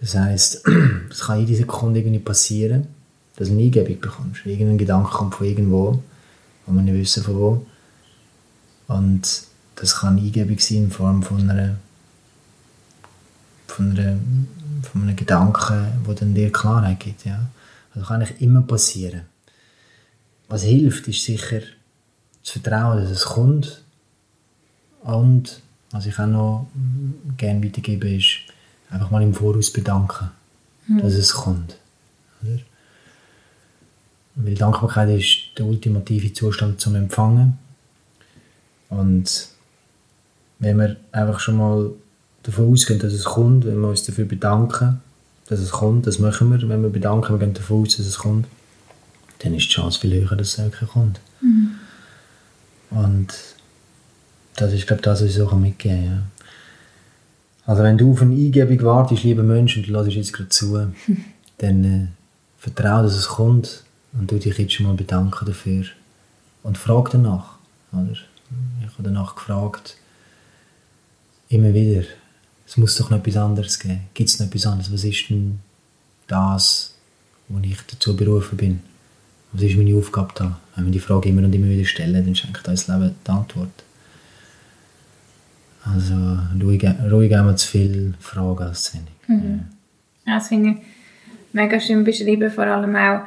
Das 0.00 0.14
heisst, 0.14 0.62
es 1.10 1.20
kann 1.20 1.40
jede 1.40 1.56
Sekunde 1.56 2.00
irgendwie 2.00 2.20
passieren, 2.20 2.88
dass 3.36 3.48
du 3.48 3.54
eine 3.54 3.64
Eingebung 3.64 4.00
bekommst. 4.00 4.46
Irgendein 4.46 4.78
Gedanke 4.78 5.10
kommt 5.10 5.34
von 5.34 5.46
irgendwo, 5.46 6.02
wo 6.66 6.72
wir 6.72 6.82
nicht 6.82 6.94
wissen 6.94 7.22
von 7.22 7.36
wo. 7.36 7.66
Und 8.88 9.42
das 9.76 9.96
kann 9.96 10.16
eine 10.16 10.26
Eingebung 10.26 10.58
sein 10.58 10.84
in 10.84 10.90
Form 10.90 11.22
von 11.22 11.48
einer 11.48 11.76
von, 13.70 13.98
einer, 13.98 14.18
von 14.82 15.02
einem 15.02 15.16
Gedanken, 15.16 16.02
der 16.06 16.14
dann 16.14 16.34
dir 16.34 16.52
Klarheit 16.52 17.00
gibt. 17.00 17.24
Ja. 17.24 17.48
Das 17.94 18.06
kann 18.06 18.20
eigentlich 18.20 18.40
immer 18.40 18.62
passieren. 18.62 19.22
Was 20.48 20.62
hilft, 20.62 21.08
ist 21.08 21.24
sicher 21.24 21.60
zu 22.42 22.58
vertrauen, 22.58 23.02
dass 23.02 23.10
es 23.10 23.24
kommt 23.24 23.82
Und 25.02 25.62
was 25.92 26.06
ich 26.06 26.18
auch 26.18 26.26
noch 26.26 26.66
gerne 27.36 27.64
weitergebe, 27.64 28.14
ist 28.14 28.49
einfach 28.90 29.10
mal 29.10 29.22
im 29.22 29.34
Voraus 29.34 29.72
bedanken, 29.72 30.30
mhm. 30.86 30.98
dass 31.00 31.14
es 31.14 31.32
kommt. 31.32 31.76
Oder? 32.42 32.58
Weil 34.36 34.54
Dankbarkeit 34.54 35.18
ist 35.18 35.58
der 35.58 35.66
ultimative 35.66 36.32
Zustand 36.32 36.80
zum 36.80 36.94
Empfangen. 36.94 37.58
Und 38.88 39.48
wenn 40.58 40.78
wir 40.78 40.96
einfach 41.12 41.40
schon 41.40 41.56
mal 41.56 41.90
davon 42.42 42.72
ausgehen, 42.72 42.98
dass 42.98 43.12
es 43.12 43.24
kommt, 43.24 43.64
wenn 43.64 43.80
wir 43.80 43.88
uns 43.88 44.04
dafür 44.04 44.24
bedanken, 44.24 45.00
dass 45.48 45.60
es 45.60 45.70
kommt, 45.70 46.06
das 46.06 46.18
machen 46.18 46.50
wir, 46.50 46.68
wenn 46.68 46.82
wir 46.82 46.90
bedanken, 46.90 47.34
wir 47.34 47.38
gehen 47.38 47.54
davon 47.54 47.82
aus, 47.82 47.96
dass 47.96 48.06
es 48.06 48.18
kommt, 48.18 48.46
dann 49.40 49.54
ist 49.54 49.64
die 49.64 49.74
Chance 49.74 50.00
viel 50.00 50.14
höher, 50.14 50.36
dass 50.36 50.58
es 50.58 50.58
wirklich 50.58 50.90
kommt. 50.90 51.20
Mhm. 51.40 51.72
Und 52.90 53.28
das 54.56 54.72
ist, 54.72 54.86
glaube 54.86 55.00
ich, 55.00 55.04
das, 55.04 55.22
was 55.22 55.28
ich 55.28 55.34
so 55.34 55.46
mitgeben 55.56 55.96
kann. 55.96 56.06
Ja. 56.06 56.22
Also 57.70 57.84
wenn 57.84 57.96
du 57.96 58.10
auf 58.10 58.22
eine 58.22 58.34
Eingebung 58.34 58.82
wartest, 58.82 59.22
lieber 59.22 59.44
Mensch, 59.44 59.76
und 59.76 59.86
du 59.86 59.92
lässt 59.92 60.10
jetzt 60.10 60.32
gerade 60.32 60.48
zu, 60.48 60.92
dann 61.58 61.84
äh, 61.84 62.08
vertraue, 62.58 63.04
dass 63.04 63.14
es 63.14 63.28
kommt 63.28 63.84
und 64.12 64.28
du 64.28 64.40
dich 64.40 64.58
jetzt 64.58 64.72
schon 64.72 64.86
mal 64.86 64.96
bedanken 64.96 65.46
dafür. 65.46 65.84
Und 66.64 66.76
frag 66.76 67.10
danach. 67.12 67.58
Oder? 67.92 68.10
Ich 68.80 68.86
habe 68.92 69.04
danach 69.04 69.36
gefragt, 69.36 69.96
immer 71.48 71.72
wieder, 71.72 72.02
es 72.66 72.76
muss 72.76 72.96
doch 72.96 73.08
noch 73.08 73.18
etwas 73.18 73.36
anderes 73.36 73.78
geben. 73.78 74.00
Gibt 74.14 74.30
es 74.30 74.40
noch 74.40 74.48
etwas 74.48 74.66
anderes? 74.66 74.92
Was 74.92 75.04
ist 75.04 75.30
denn 75.30 75.60
das, 76.26 76.94
wo 77.46 77.60
ich 77.62 77.78
dazu 77.88 78.16
berufen 78.16 78.56
bin? 78.56 78.80
Was 79.52 79.62
ist 79.62 79.76
meine 79.76 79.96
Aufgabe 79.96 80.32
da? 80.34 80.58
Wenn 80.74 80.86
wir 80.86 80.92
die 80.92 80.98
Frage 80.98 81.28
immer 81.28 81.44
und 81.44 81.54
immer 81.54 81.68
wieder 81.68 81.84
stellen, 81.84 82.26
dann 82.26 82.34
schenkt 82.34 82.66
uns 82.66 82.86
das 82.86 82.98
Leben 82.98 83.14
die 83.24 83.30
Antwort. 83.30 83.84
Also 85.94 86.14
ruhig, 86.62 86.84
ruhig 87.10 87.34
einmal 87.34 87.56
zu 87.56 87.68
viele 87.68 88.14
Fragen 88.20 88.62
als 88.62 88.84
zu 88.84 88.94
wenig. 88.94 89.12
Mhm. 89.26 89.60
Ja. 90.26 90.34
Das 90.36 90.48
finde 90.48 90.70
ich 90.70 90.76
mega 91.52 91.80
schön 91.80 92.04
beschrieben, 92.04 92.50
vor 92.50 92.64
allem 92.64 92.96
auch, 92.96 93.20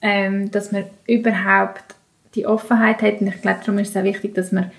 ähm, 0.00 0.50
dass 0.50 0.72
man 0.72 0.84
überhaupt 1.06 1.94
die 2.34 2.46
Offenheit 2.46 3.02
hat. 3.02 3.20
Und 3.20 3.28
ich 3.28 3.42
glaube, 3.42 3.60
darum 3.60 3.78
ist 3.78 3.90
es 3.90 3.96
auch 3.96 4.04
wichtig, 4.04 4.34
dass 4.34 4.52
man 4.52 4.70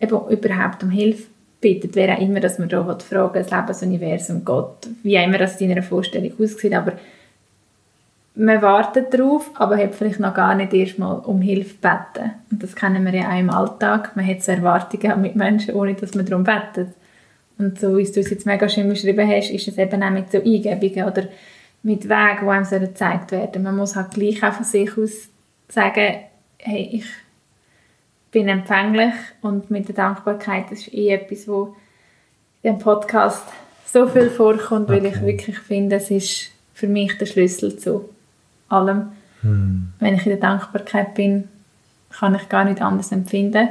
eben 0.00 0.28
überhaupt 0.28 0.82
um 0.82 0.90
Hilfe 0.90 1.24
bittet, 1.60 1.94
wer 1.94 2.16
auch 2.16 2.20
immer, 2.20 2.40
dass 2.40 2.58
man 2.58 2.68
da 2.68 2.82
fragen 2.98 3.32
das 3.34 3.50
Lebensuniversum, 3.50 4.44
Gott, 4.44 4.88
wie 5.02 5.18
auch 5.18 5.24
immer 5.24 5.38
das 5.38 5.60
in 5.60 5.70
einer 5.70 5.82
Vorstellung 5.82 6.32
aussieht, 6.38 6.74
aber 6.74 6.94
man 8.34 8.62
wartet 8.62 9.12
darauf, 9.12 9.50
aber 9.54 9.76
hat 9.76 9.94
vielleicht 9.94 10.20
noch 10.20 10.34
gar 10.34 10.54
nicht 10.54 10.72
erstmal 10.72 11.20
um 11.20 11.42
Hilfe 11.42 11.74
beten. 11.74 12.32
Und 12.50 12.62
das 12.62 12.74
kennen 12.74 13.04
wir 13.04 13.14
ja 13.14 13.30
auch 13.30 13.38
im 13.38 13.50
Alltag. 13.50 14.16
Man 14.16 14.26
hat 14.26 14.42
so 14.42 14.52
Erwartungen 14.52 15.20
mit 15.20 15.36
Menschen, 15.36 15.74
ohne 15.74 15.94
dass 15.94 16.14
man 16.14 16.24
darum 16.24 16.44
betet. 16.44 16.88
Und 17.58 17.78
so 17.78 17.98
wie 17.98 18.10
du 18.10 18.20
es 18.20 18.30
jetzt 18.30 18.46
mega 18.46 18.68
schön 18.68 18.88
beschrieben 18.88 19.28
hast, 19.28 19.50
ist 19.50 19.68
es 19.68 19.76
eben 19.76 20.02
auch 20.02 20.10
mit 20.10 20.32
so 20.32 20.38
Eingebungen 20.38 21.04
oder 21.04 21.24
mit 21.82 22.08
Wegen, 22.08 22.40
die 22.40 22.48
einem 22.48 22.86
gezeigt 22.86 23.32
werden 23.32 23.62
Man 23.62 23.76
muss 23.76 23.96
halt 23.96 24.12
gleich 24.12 24.42
auch 24.42 24.52
von 24.52 24.64
sich 24.64 24.96
aus 24.96 25.28
sagen, 25.68 26.16
hey, 26.58 26.88
ich 26.92 27.06
bin 28.30 28.48
empfänglich 28.48 29.12
und 29.42 29.70
mit 29.70 29.88
der 29.88 29.94
Dankbarkeit, 29.94 30.70
das 30.70 30.80
ist 30.80 30.94
eh 30.94 31.10
etwas, 31.10 31.46
wo 31.46 31.76
im 32.62 32.78
Podcast 32.78 33.44
so 33.84 34.06
viel 34.06 34.30
vorkommt, 34.30 34.88
okay. 34.88 35.02
weil 35.02 35.06
ich 35.06 35.20
wirklich 35.20 35.58
finde, 35.58 35.96
es 35.96 36.10
ist 36.10 36.50
für 36.72 36.88
mich 36.88 37.18
der 37.18 37.26
Schlüssel 37.26 37.76
zu 37.78 38.08
allem. 38.72 39.12
Hm. 39.42 39.92
Wenn 39.98 40.14
ich 40.14 40.26
in 40.26 40.30
der 40.30 40.40
Dankbarkeit 40.40 41.14
bin, 41.14 41.48
kann 42.10 42.34
ich 42.34 42.48
gar 42.48 42.64
nicht 42.64 42.82
anders 42.82 43.12
empfinden. 43.12 43.68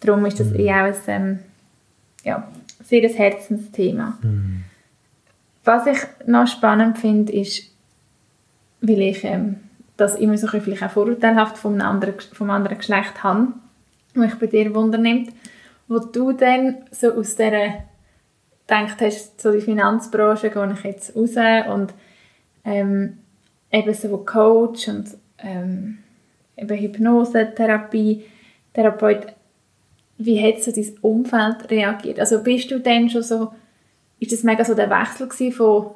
Darum 0.00 0.24
ist 0.26 0.40
das 0.40 0.48
hm. 0.48 0.60
eh 0.60 0.72
auch 0.72 0.84
ein 0.84 0.94
ähm, 1.06 1.38
ja, 2.22 2.48
sehr 2.84 3.02
ein 3.02 3.14
Herzensthema. 3.14 4.18
Hm. 4.20 4.64
Was 5.64 5.86
ich 5.86 5.98
noch 6.26 6.46
spannend 6.46 6.98
finde, 6.98 7.32
ist, 7.32 7.62
weil 8.80 9.00
ich 9.00 9.24
ähm, 9.24 9.56
das 9.96 10.14
immer 10.14 10.38
so 10.38 10.46
vielleicht 10.46 10.82
auch 10.82 10.90
vorurteilhaft 10.90 11.58
vom 11.58 11.80
anderen, 11.80 12.14
vom 12.32 12.50
anderen 12.50 12.78
Geschlecht 12.78 13.22
habe, 13.22 13.48
was 14.14 14.32
ich 14.32 14.38
bei 14.38 14.46
dir 14.46 14.74
wundernimmt, 14.74 15.32
wo 15.88 15.98
du 15.98 16.32
dann 16.32 16.76
so 16.90 17.12
aus 17.12 17.36
dieser 17.36 17.84
gedacht 18.66 19.00
hast, 19.00 19.40
so 19.40 19.52
die 19.52 19.60
Finanzbranche 19.60 20.50
gehe 20.50 20.72
ich 20.72 20.84
jetzt 20.84 21.16
raus 21.16 21.36
und 21.68 21.94
ähm, 22.64 23.18
eben 23.70 23.94
so 23.94 24.16
Coach 24.18 24.88
und 24.88 25.16
ähm, 25.38 25.98
eben 26.56 26.78
Hypnose, 26.78 27.52
Therapie, 27.54 28.24
Therapeut, 28.72 29.26
wie 30.18 30.42
hat 30.42 30.62
so 30.62 30.72
dein 30.72 30.98
Umfeld 31.02 31.70
reagiert? 31.70 32.20
Also 32.20 32.42
bist 32.42 32.70
du 32.70 32.80
dann 32.80 33.10
schon 33.10 33.22
so, 33.22 33.52
ist 34.18 34.32
das 34.32 34.42
mega 34.42 34.64
so 34.64 34.74
der 34.74 34.90
Wechsel 34.90 35.52
von, 35.52 35.90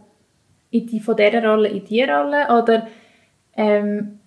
in 0.71 0.87
die, 0.87 1.01
von 1.01 1.17
dieser 1.17 1.45
Rolle 1.45 1.69
in 1.69 1.85
diese 1.85 2.07
Rolle 2.07 2.47
oder 2.63 2.87
ähm, 3.57 4.21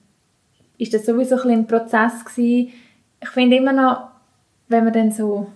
ist 0.77 0.93
das 0.93 1.05
sowieso 1.05 1.35
ein, 1.41 1.51
ein 1.51 1.67
Prozess 1.67 2.25
gewesen? 2.25 2.73
Ich 3.21 3.29
finde 3.29 3.57
immer 3.57 3.73
noch, 3.73 4.09
wenn 4.67 4.83
man 4.83 4.93
dann 4.93 5.11
so 5.11 5.47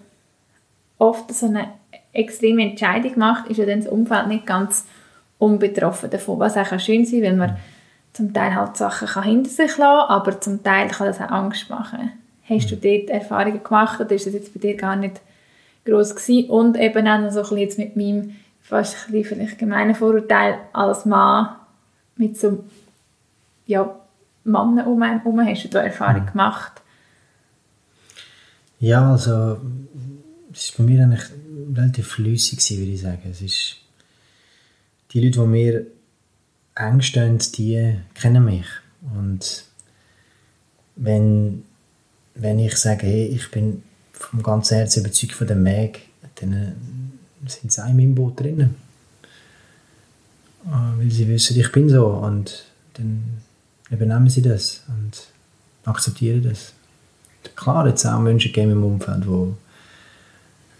oft 0.98 1.34
so 1.34 1.48
eine 1.48 1.70
extreme 2.14 2.64
Entscheidung 2.64 3.18
macht, 3.18 3.50
ist 3.50 3.58
ja 3.58 3.66
dann 3.66 3.82
das 3.82 3.92
Umfeld 3.92 4.28
nicht 4.28 4.46
ganz 4.46 4.88
unbetroffen 5.40 6.10
davon, 6.10 6.40
was 6.40 6.58
auch 6.58 6.80
schön 6.80 7.06
sein 7.06 7.22
kann, 7.22 7.30
weil 7.30 7.48
man 7.48 7.58
zum 8.18 8.34
Teil 8.34 8.56
halt 8.56 8.76
Sachen 8.76 9.08
kann 9.08 9.24
hinter 9.24 9.50
sich 9.50 9.78
lassen 9.78 10.10
aber 10.10 10.42
zum 10.42 10.64
Teil 10.64 10.90
kann 10.90 11.08
das 11.08 11.22
auch 11.22 11.30
Angst 11.30 11.70
machen. 11.70 12.12
Hast 12.50 12.72
du 12.72 12.76
mhm. 12.76 12.82
dort 12.82 13.10
Erfahrungen 13.10 13.64
gemacht 13.64 14.00
oder 14.00 14.12
ist 14.12 14.26
das 14.26 14.34
jetzt 14.34 14.54
bei 14.54 14.60
dir 14.60 14.76
gar 14.76 14.96
nicht 14.96 15.22
groß 15.86 16.16
gewesen? 16.16 16.50
Und 16.50 16.78
eben 16.78 17.08
auch 17.08 17.20
noch 17.20 17.32
so 17.32 17.40
ein 17.40 17.44
bisschen 17.44 17.58
jetzt 17.60 17.78
mit 17.78 17.96
meinem 17.96 18.36
fast 18.62 19.08
ein 19.08 19.12
bisschen 19.14 19.38
vielleicht 19.38 19.60
gemeinen 19.60 19.96
Vorurteil 19.96 20.58
als 20.74 21.06
Mann 21.06 21.56
mit 22.16 22.38
so 22.38 22.64
ja, 23.68 23.96
Mann 24.44 24.80
um 24.80 25.02
einen 25.02 25.22
herum, 25.22 25.46
hast 25.46 25.66
du 25.66 25.70
da 25.70 25.82
Erfahrung 25.82 26.24
mhm. 26.24 26.32
gemacht? 26.32 26.82
Ja, 28.80 29.12
also 29.12 29.60
es 30.54 30.78
war 30.78 30.86
bei 30.86 30.92
mir 30.92 31.04
eigentlich 31.04 31.26
relativ 31.76 32.08
flüssig, 32.08 32.78
würde 32.78 32.92
ich 32.92 33.02
sagen. 33.02 33.22
Es 33.30 33.42
ist 33.42 33.78
die 35.12 35.22
Leute, 35.22 35.40
die 35.40 35.48
mir 35.48 35.86
eng 36.78 37.02
stehen, 37.02 37.40
die 37.56 37.98
kennen 38.14 38.46
mich. 38.46 38.66
Und 39.16 39.66
wenn, 40.96 41.64
wenn 42.36 42.60
ich 42.60 42.76
sage, 42.78 43.06
hey, 43.06 43.26
ich 43.26 43.50
bin 43.52 43.84
vom 44.14 44.44
ganzen 44.44 44.78
Herzen 44.78 45.02
überzeugt 45.02 45.34
von 45.34 45.48
dem 45.48 45.64
Meg, 45.64 46.02
dann 46.36 46.54
äh, 46.54 47.50
sind 47.50 47.72
sie 47.72 47.84
auch 47.84 47.90
in 47.90 47.98
meinem 47.98 48.16
Boot 48.16 48.40
drin. 48.40 48.76
Äh, 50.66 51.00
weil 51.00 51.12
sie 51.12 51.28
wissen, 51.28 51.60
ich 51.60 51.72
bin 51.72 51.90
so. 51.90 52.08
Und 52.08 52.66
dann 52.94 53.42
übernehmen 53.90 54.30
sie 54.30 54.42
das 54.42 54.84
und 54.88 55.28
akzeptieren 55.86 56.44
das. 56.44 56.74
Klar, 57.56 57.88
jetzt 57.88 58.06
auch 58.06 58.20
Menschen 58.20 58.52
gegeben 58.52 58.72
im 58.72 58.84
Umfeld, 58.84 59.24
die 59.24 59.54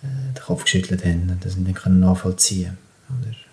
äh, 0.06 0.34
den 0.34 0.44
Kopf 0.44 0.64
geschüttelt 0.64 1.06
haben 1.06 1.30
und 1.30 1.46
das 1.46 1.56
nicht 1.56 1.86
nachvollziehen 1.86 2.78
können. 3.08 3.47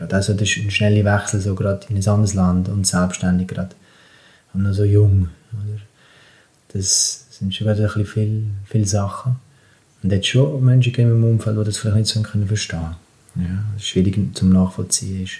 Gerade 0.00 0.16
also 0.16 0.32
das 0.32 0.48
ist 0.48 0.56
ein 0.56 0.70
schneller 0.70 1.04
Wechsel 1.04 1.42
so 1.42 1.54
gerade 1.54 1.86
in 1.90 1.96
ein 1.96 2.08
anderes 2.08 2.32
Land 2.32 2.70
und 2.70 2.86
selbstständig 2.86 3.48
gerade. 3.48 3.76
Und 4.54 4.62
noch 4.62 4.72
so 4.72 4.84
jung. 4.84 5.28
Oder? 5.52 5.78
Das 6.72 7.26
sind 7.30 7.54
schon 7.54 7.66
gerade 7.66 7.82
ein 7.82 7.86
bisschen 7.86 8.06
viele, 8.06 8.42
viele 8.64 8.86
Sachen. 8.86 9.36
Und 10.02 10.10
jetzt 10.10 10.26
schon 10.26 10.64
Menschen 10.64 10.94
im 10.94 11.22
Umfeld, 11.22 11.58
die 11.58 11.64
das 11.64 11.76
vielleicht 11.76 11.96
nicht 11.98 12.08
so 12.08 12.22
können 12.22 12.46
verstehen 12.46 12.80
können. 13.34 13.46
Ja, 13.46 13.64
das 13.74 13.84
schwierig 13.84 14.18
zum 14.34 14.48
Nachvollziehen 14.48 15.24
ist. 15.24 15.34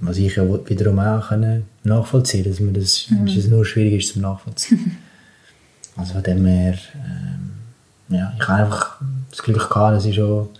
Was 0.00 0.18
ich 0.18 0.36
ja 0.36 0.44
wiederum 0.68 0.98
auch 0.98 1.28
können 1.28 1.64
nachvollziehen 1.84 2.44
dass 2.44 2.60
man 2.60 2.74
das, 2.74 3.08
mhm. 3.08 3.24
dass 3.24 3.36
es 3.36 3.48
nur 3.48 3.64
schwierig 3.64 4.04
ist 4.04 4.12
zum 4.12 4.22
Nachvollziehen. 4.22 4.98
also 5.96 6.12
von 6.12 6.22
dem 6.22 6.44
her, 6.44 6.76
ähm, 6.94 8.14
ja, 8.14 8.34
ich 8.38 8.46
habe 8.46 8.64
einfach 8.64 9.00
das 9.30 9.42
Glück 9.42 9.70
gehabt, 9.70 9.96
dass 9.96 10.04
ich 10.04 10.16
schon 10.16 10.50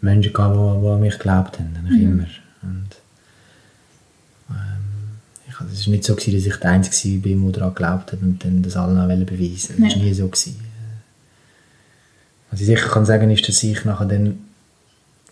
Menschen 0.00 0.32
gehabt, 0.32 0.54
die, 0.54 0.80
die 0.80 0.88
an 0.88 1.00
mich 1.00 1.14
geglaubt 1.14 1.58
haben, 1.58 1.76
mhm. 1.84 2.00
immer. 2.00 2.26
Und, 2.62 2.88
ähm, 4.50 5.18
ich, 5.48 5.54
es 5.72 5.86
war 5.86 5.92
nicht 5.92 6.04
so, 6.04 6.14
gewesen, 6.14 6.34
dass 6.34 6.46
ich 6.46 6.56
der 6.56 6.70
Einzige 6.70 7.24
war, 7.24 7.42
der 7.42 7.52
daran 7.52 7.74
geglaubt 7.74 8.12
hat 8.12 8.22
und 8.22 8.44
dann 8.44 8.62
das 8.62 8.76
allen 8.76 8.98
auch 8.98 9.26
beweisen 9.26 9.78
wollte. 9.78 9.82
Das 9.82 9.96
war 9.96 10.02
nie 10.02 10.14
so. 10.14 10.28
Gewesen. 10.28 10.60
Was 12.50 12.60
ich 12.60 12.66
sicher 12.66 12.88
kann 12.88 13.06
sagen 13.06 13.30
ist, 13.30 13.48
dass 13.48 13.62
ich 13.62 13.84
nachher 13.84 14.06
dann, 14.06 14.38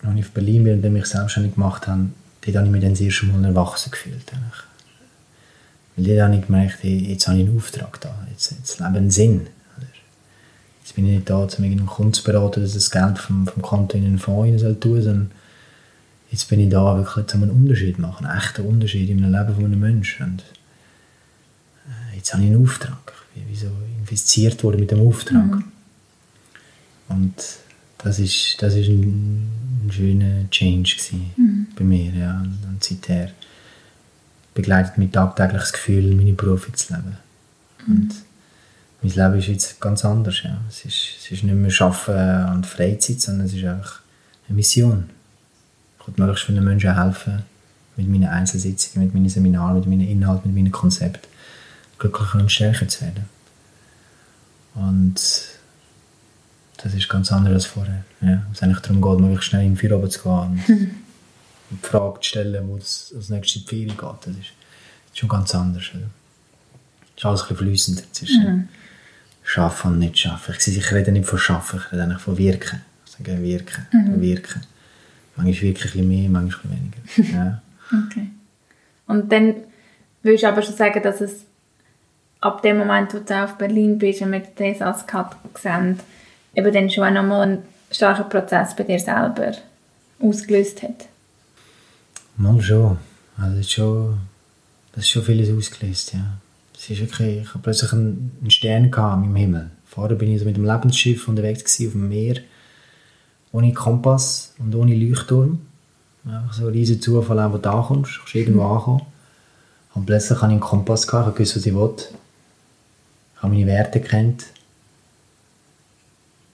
als 0.02 0.16
ich 0.16 0.24
auf 0.24 0.30
Berlin 0.30 0.64
bin 0.64 0.74
und 0.74 0.82
dann 0.82 0.92
mich 0.92 1.06
selbstständig 1.06 1.54
gemacht 1.54 1.86
habe, 1.86 2.10
dort 2.42 2.56
habe 2.56 2.66
ich 2.66 2.72
mich 2.72 2.82
dann 2.82 2.90
das 2.90 3.00
erste 3.00 3.26
Mal 3.26 3.44
erwachsen 3.44 3.90
gefühlt. 3.90 4.32
Eigentlich. 4.32 4.62
Weil 5.96 6.04
dort 6.04 6.28
habe 6.28 6.36
ich 6.36 6.46
gemerkt, 6.46 6.84
jetzt 6.84 7.26
habe 7.26 7.38
ich 7.38 7.46
einen 7.46 7.56
Auftrag 7.56 8.00
da, 8.00 8.14
jetzt, 8.30 8.52
jetzt 8.52 8.78
lebe 8.78 8.98
einen 8.98 9.10
Sinn. 9.10 9.48
Jetzt 10.88 10.94
bin 10.94 11.04
ich 11.04 11.16
nicht 11.16 11.28
da, 11.28 11.36
um 11.36 11.64
einen 11.64 11.84
Kunden 11.84 12.14
zu 12.14 12.24
beraten, 12.24 12.62
dass 12.62 12.72
das 12.72 12.90
Geld 12.90 13.18
vom, 13.18 13.46
vom 13.46 13.60
Konto 13.60 13.98
in 13.98 14.06
einen 14.06 14.18
Fonds 14.18 14.64
rein 14.64 14.80
tun 14.80 14.94
soll, 14.94 15.02
sondern 15.02 15.30
jetzt 16.30 16.48
bin 16.48 16.60
ich 16.60 16.70
da, 16.70 16.96
wirklich 16.96 17.34
um 17.34 17.42
einen 17.42 17.50
Unterschied 17.50 17.96
zu 17.96 18.00
machen, 18.00 18.24
einen 18.24 18.38
echten 18.38 18.62
Unterschied 18.62 19.10
im 19.10 19.18
Leben 19.18 19.54
von 19.54 19.64
einem 19.66 19.80
Menschen. 19.80 20.24
Und 20.24 20.44
äh, 21.84 22.16
jetzt 22.16 22.32
habe 22.32 22.42
ich 22.42 22.48
einen 22.48 22.64
Auftrag. 22.64 23.12
Ich 23.34 23.42
bin 23.42 23.52
wie 23.52 23.56
so 23.56 23.70
infiziert 24.00 24.64
worden 24.64 24.80
mit 24.80 24.90
dem 24.90 25.06
Auftrag. 25.06 25.56
Mhm. 25.56 25.64
Und 27.10 27.34
das 27.98 28.18
ist, 28.18 28.56
das 28.60 28.74
ist 28.74 28.88
ein, 28.88 29.46
ein 29.84 29.92
schöner 29.92 30.48
Change 30.50 30.96
mhm. 31.36 31.66
bei 31.76 31.84
mir. 31.84 32.14
Ja. 32.14 32.40
Und 32.40 32.82
seither 32.82 33.32
begleitet 34.54 34.96
mich 34.96 35.10
tagtäglich 35.10 35.60
das 35.60 35.72
Gefühl, 35.74 36.14
meine 36.14 36.32
Berufe 36.32 36.72
zu 36.72 36.94
leben. 36.94 37.18
Mhm. 37.86 37.94
Und 37.94 38.27
mein 39.02 39.12
Leben 39.12 39.38
ist 39.38 39.46
jetzt 39.46 39.80
ganz 39.80 40.04
anders. 40.04 40.42
Ja. 40.42 40.58
Es, 40.68 40.84
ist, 40.84 41.16
es 41.20 41.30
ist 41.30 41.44
nicht 41.44 41.54
mehr 41.54 41.72
Arbeiten 41.80 42.52
und 42.52 42.66
Freizeit, 42.66 43.20
sondern 43.20 43.46
es 43.46 43.54
ist 43.54 43.64
einfach 43.64 44.00
eine 44.48 44.56
Mission. 44.56 45.10
Ich 46.00 46.06
will 46.06 46.14
möglichst 46.16 46.46
vielen 46.46 46.64
Menschen 46.64 47.00
helfen, 47.00 47.44
mit 47.96 48.08
meinen 48.08 48.28
Einzelsitzungen, 48.28 49.06
mit 49.06 49.14
meinen 49.14 49.28
Seminaren, 49.28 49.76
mit 49.76 49.86
meinen 49.86 50.08
Inhalten, 50.08 50.52
mit 50.52 50.62
meinen 50.62 50.72
Konzepten 50.72 51.28
glücklicher 51.98 52.38
und 52.38 52.50
stärker 52.50 52.88
zu 52.88 53.02
werden. 53.02 53.24
Und 54.74 55.20
das 56.76 56.94
ist 56.94 57.08
ganz 57.08 57.32
anders 57.32 57.54
als 57.54 57.66
vorher. 57.66 58.04
Ja. 58.20 58.42
Es 58.52 58.62
eigentlich 58.62 58.80
darum 58.80 59.02
geht, 59.02 59.20
möglichst 59.20 59.48
schnell 59.48 59.64
in 59.64 59.74
den 59.74 59.76
Feierabend 59.76 60.12
zu 60.12 60.22
gehen 60.22 60.32
und 60.32 60.62
die 61.82 61.86
Frage 61.86 62.20
zu 62.20 62.28
stellen, 62.28 62.68
wo 62.68 62.76
es 62.76 63.12
als 63.16 63.28
nächstes 63.30 63.56
in 63.56 63.62
die 63.62 63.68
Ferien 63.68 63.96
geht. 63.96 64.00
Das 64.00 64.28
ist, 64.28 64.38
das 64.38 65.12
ist 65.12 65.18
schon 65.18 65.28
ganz 65.28 65.54
anders. 65.54 65.84
Oder? 65.94 66.04
Es 67.16 67.18
ist 67.18 67.24
alles 67.24 67.50
ein 67.50 67.56
bisschen 67.56 68.00
zwischen 68.12 68.44
mhm. 68.44 68.68
Schaffen 69.48 69.92
und 69.92 69.98
nicht 69.98 70.18
Schaffen. 70.18 70.54
Ich, 70.58 70.76
ich 70.76 70.92
rede 70.92 71.10
nicht 71.10 71.26
von 71.26 71.38
Schaffen, 71.38 71.80
ich 71.80 71.90
rede 71.90 72.02
eigentlich 72.02 72.20
von 72.20 72.36
Wirken. 72.36 72.82
Ich 73.06 73.12
sage 73.12 73.42
Wirken, 73.42 73.86
mhm. 73.92 74.20
Wirken. 74.20 74.60
Manchmal 75.36 75.62
wirklich 75.62 75.94
ein 75.94 76.06
bisschen 76.06 76.08
mehr, 76.08 76.28
manchmal 76.28 76.74
ein 76.74 76.92
bisschen 77.06 77.24
weniger. 77.24 77.34
Ja. 77.34 77.62
okay. 78.06 78.26
Und 79.06 79.32
dann 79.32 79.54
würdest 80.22 80.44
du 80.44 80.48
aber 80.48 80.60
schon 80.60 80.76
sagen, 80.76 81.02
dass 81.02 81.22
es 81.22 81.46
ab 82.42 82.60
dem 82.60 82.76
Moment, 82.76 83.14
wo 83.14 83.20
du 83.20 83.42
auf 83.42 83.56
Berlin 83.56 83.98
bist 83.98 84.20
und 84.20 84.30
mit 84.30 84.58
der 84.58 84.86
als 84.86 85.06
Cut 85.06 85.34
gesehen, 85.54 85.98
eben 86.54 86.74
dann 86.74 86.90
schon 86.90 87.14
nochmal 87.14 87.48
einen 87.48 87.62
starken 87.90 88.28
Prozess 88.28 88.76
bei 88.76 88.84
dir 88.84 88.98
selber 88.98 89.52
ausgelöst 90.20 90.82
hat? 90.82 91.06
Mal 92.36 92.60
schon. 92.60 92.98
Also 93.38 93.56
das 93.56 93.60
ist 93.60 93.72
schon, 93.72 94.18
das 94.92 95.04
ist 95.04 95.10
schon 95.10 95.22
vieles 95.22 95.50
ausgelöst, 95.50 96.12
ja. 96.12 96.36
Es 96.88 96.92
ist 96.92 97.00
wirklich, 97.00 97.42
ich 97.42 97.48
habe 97.50 97.58
plötzlich 97.58 97.92
einen, 97.92 98.32
einen 98.40 98.50
Stern 98.50 98.84
im 98.86 99.36
Himmel. 99.36 99.70
Vorher 99.84 100.16
bin 100.16 100.32
ich 100.32 100.38
so 100.38 100.46
mit 100.46 100.56
dem 100.56 100.64
Lebensschiff 100.64 101.28
unterwegs 101.28 101.78
auf 101.84 101.92
dem 101.92 102.08
Meer, 102.08 102.36
ohne 103.52 103.74
Kompass 103.74 104.54
und 104.58 104.74
ohne 104.74 104.94
Leuchtturm. 104.94 105.60
Einfach 106.24 106.54
so 106.54 106.66
ein 106.66 106.72
riesiger 106.72 107.00
Zufall, 107.00 107.52
wo 107.52 107.56
du 107.56 107.62
da 107.62 107.84
kommst, 107.86 108.16
du 108.16 108.18
kannst 108.20 108.34
irgendwo 108.34 108.64
mhm. 108.64 108.72
ankommen. 108.72 109.02
Und 109.94 110.06
plötzlich 110.06 110.38
hatte 110.38 110.46
ich 110.46 110.52
einen 110.52 110.60
Kompass, 110.60 111.06
gehabt, 111.06 111.34
ich 111.34 111.40
wusste, 111.40 111.56
was 111.56 111.66
ich 111.66 111.74
wollte. 111.74 112.04
Ich 113.34 113.42
habe 113.42 113.52
meine 113.52 113.66
Werte 113.66 114.00
kennt. 114.00 114.46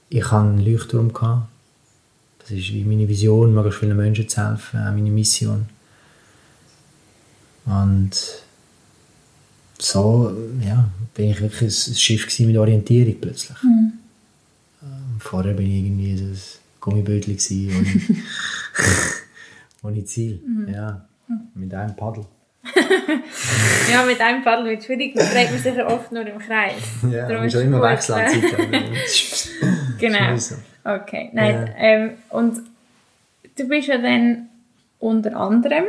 Ich 0.08 0.24
hatte 0.24 0.48
einen 0.48 0.64
Leuchtturm. 0.64 1.12
Gehabt. 1.12 1.46
Das 2.40 2.50
ist 2.50 2.72
wie 2.72 2.84
meine 2.84 3.08
Vision, 3.08 3.54
möglichst 3.54 3.78
vielen 3.78 3.96
Menschen 3.96 4.28
zu 4.28 4.44
helfen, 4.44 4.80
auch 4.80 4.92
meine 4.92 5.10
Mission. 5.10 5.66
Und 7.66 8.43
so 9.78 10.32
ja, 10.64 10.88
bin 11.14 11.30
ich 11.30 11.40
wirklich 11.40 11.88
ein 11.88 11.94
Schiff 11.94 12.38
mit 12.40 12.56
Orientierung 12.56 13.20
plötzlich. 13.20 13.62
Mhm. 13.62 13.92
Ähm, 14.82 15.20
vorher 15.20 15.54
bin 15.54 15.66
ich 15.66 15.84
irgendwie 15.84 16.16
so 16.16 16.24
ein 16.24 16.38
Gummibötchen 16.80 17.38
ohne, 17.70 18.22
ohne 19.82 20.04
Ziel. 20.04 20.40
Mhm. 20.46 20.68
Ja, 20.72 21.04
mit 21.54 21.72
einem 21.74 21.96
Paddel. 21.96 22.24
ja, 23.90 24.04
mit 24.06 24.20
einem 24.20 24.42
Paddel 24.42 24.66
wird 24.66 24.80
es 24.80 24.86
schwierig, 24.86 25.14
man 25.14 25.26
dreht 25.26 25.50
man 25.50 25.60
sich 25.60 25.84
oft 25.84 26.12
nur 26.12 26.26
im 26.26 26.38
Kreis. 26.38 26.74
Ja, 27.10 27.28
man 27.28 27.44
muss 27.44 27.52
schon 27.52 27.62
immer 27.62 27.82
wechseln. 27.82 28.26
genau. 29.98 30.36
Okay, 30.84 31.30
nein, 31.32 31.66
ja. 31.66 31.74
ähm, 31.76 32.10
und 32.30 32.60
du 33.56 33.68
bist 33.68 33.88
ja 33.88 33.98
dann 33.98 34.48
unter 34.98 35.36
anderem 35.36 35.84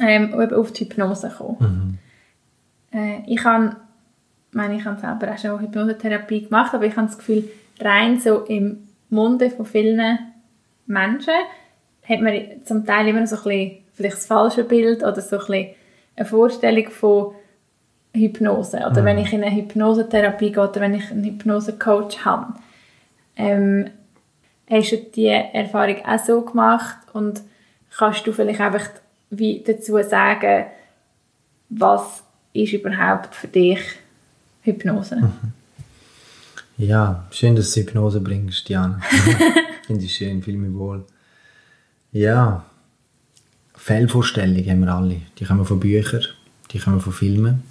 ähm, 0.00 0.34
auf 0.34 0.72
die 0.72 0.84
Hypnose 0.84 1.28
gekommen. 1.28 1.56
Mhm. 1.60 1.98
Äh, 2.92 3.20
ich 3.26 3.44
habe, 3.44 3.76
meine, 4.52 4.76
ich 4.76 4.84
habe 4.84 5.00
selber 5.00 5.32
auch 5.32 5.38
schon 5.38 5.60
Hypnosetherapie 5.60 6.44
gemacht, 6.44 6.74
aber 6.74 6.86
ich 6.86 6.96
habe 6.96 7.06
das 7.06 7.18
Gefühl, 7.18 7.50
rein 7.80 8.20
so 8.20 8.44
im 8.44 8.88
Munde 9.10 9.50
von 9.50 9.66
vielen 9.66 10.18
Menschen 10.86 11.34
hat 12.08 12.20
man 12.20 12.64
zum 12.64 12.86
Teil 12.86 13.08
immer 13.08 13.26
so 13.26 13.36
ein 13.36 13.42
bisschen 13.42 13.78
vielleicht 13.94 14.16
das 14.16 14.26
falsche 14.26 14.64
Bild 14.64 15.02
oder 15.02 15.20
so 15.20 15.36
ein 15.36 15.46
bisschen 15.46 15.74
eine 16.16 16.26
Vorstellung 16.26 16.90
von 16.90 17.34
Hypnose. 18.14 18.78
Oder 18.78 19.02
mhm. 19.02 19.04
wenn 19.04 19.18
ich 19.18 19.32
in 19.32 19.44
eine 19.44 19.54
Hypnosetherapie 19.54 20.52
gehe 20.52 20.68
oder 20.68 20.80
wenn 20.80 20.94
ich 20.94 21.10
einen 21.10 21.24
Hypnosecoach 21.24 22.24
habe. 22.24 22.54
Ähm, 23.36 23.90
hast 24.70 24.92
du 24.92 24.96
diese 24.96 25.54
Erfahrung 25.54 26.04
auch 26.04 26.18
so 26.18 26.40
gemacht 26.42 26.96
und 27.12 27.42
kannst 27.96 28.26
du 28.26 28.32
vielleicht 28.32 28.60
einfach 28.60 28.88
wie 29.30 29.62
dazu 29.62 30.02
sagen, 30.02 30.66
was 31.68 32.24
ist 32.52 32.72
überhaupt 32.72 33.34
für 33.34 33.48
dich 33.48 33.80
Hypnose? 34.62 35.16
Mhm. 35.16 35.52
Ja, 36.78 37.26
schön, 37.30 37.56
dass 37.56 37.72
du 37.72 37.80
Hypnose 37.80 38.20
bringst, 38.20 38.68
Diana. 38.68 39.00
Finde 39.86 40.04
ich 40.04 40.14
schön, 40.14 40.42
fühle 40.42 40.58
mich 40.58 40.72
wohl. 40.74 41.04
Ja, 42.12 42.64
Fehlvorstellungen 43.74 44.68
haben 44.68 44.80
wir 44.80 44.94
alle. 44.94 45.22
Die 45.38 45.44
kommen 45.44 45.64
von 45.64 45.80
Büchern, 45.80 46.24
die 46.70 46.78
kommen 46.78 47.00
von 47.00 47.12
Filmen, 47.12 47.62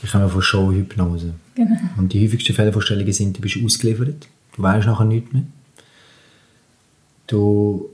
die 0.00 0.06
kommen 0.06 0.28
von 0.28 0.42
Showhypnose. 0.42 1.34
Genau. 1.54 1.76
Und 1.96 2.12
die 2.12 2.24
häufigsten 2.24 2.54
Fehlvorstellungen 2.54 3.12
sind, 3.12 3.36
du 3.36 3.40
bist 3.40 3.56
ausgeliefert, 3.62 4.28
du 4.56 4.62
weißt 4.62 4.86
nachher 4.86 5.04
nichts 5.04 5.32
mehr. 5.32 5.44
Du 7.26 7.90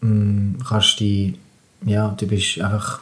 mh, 0.00 0.08
mm, 0.08 0.58
kannst 0.66 1.00
die, 1.00 1.36
ja, 1.84 2.14
du 2.18 2.26
bist 2.26 2.60
einfach 2.60 3.00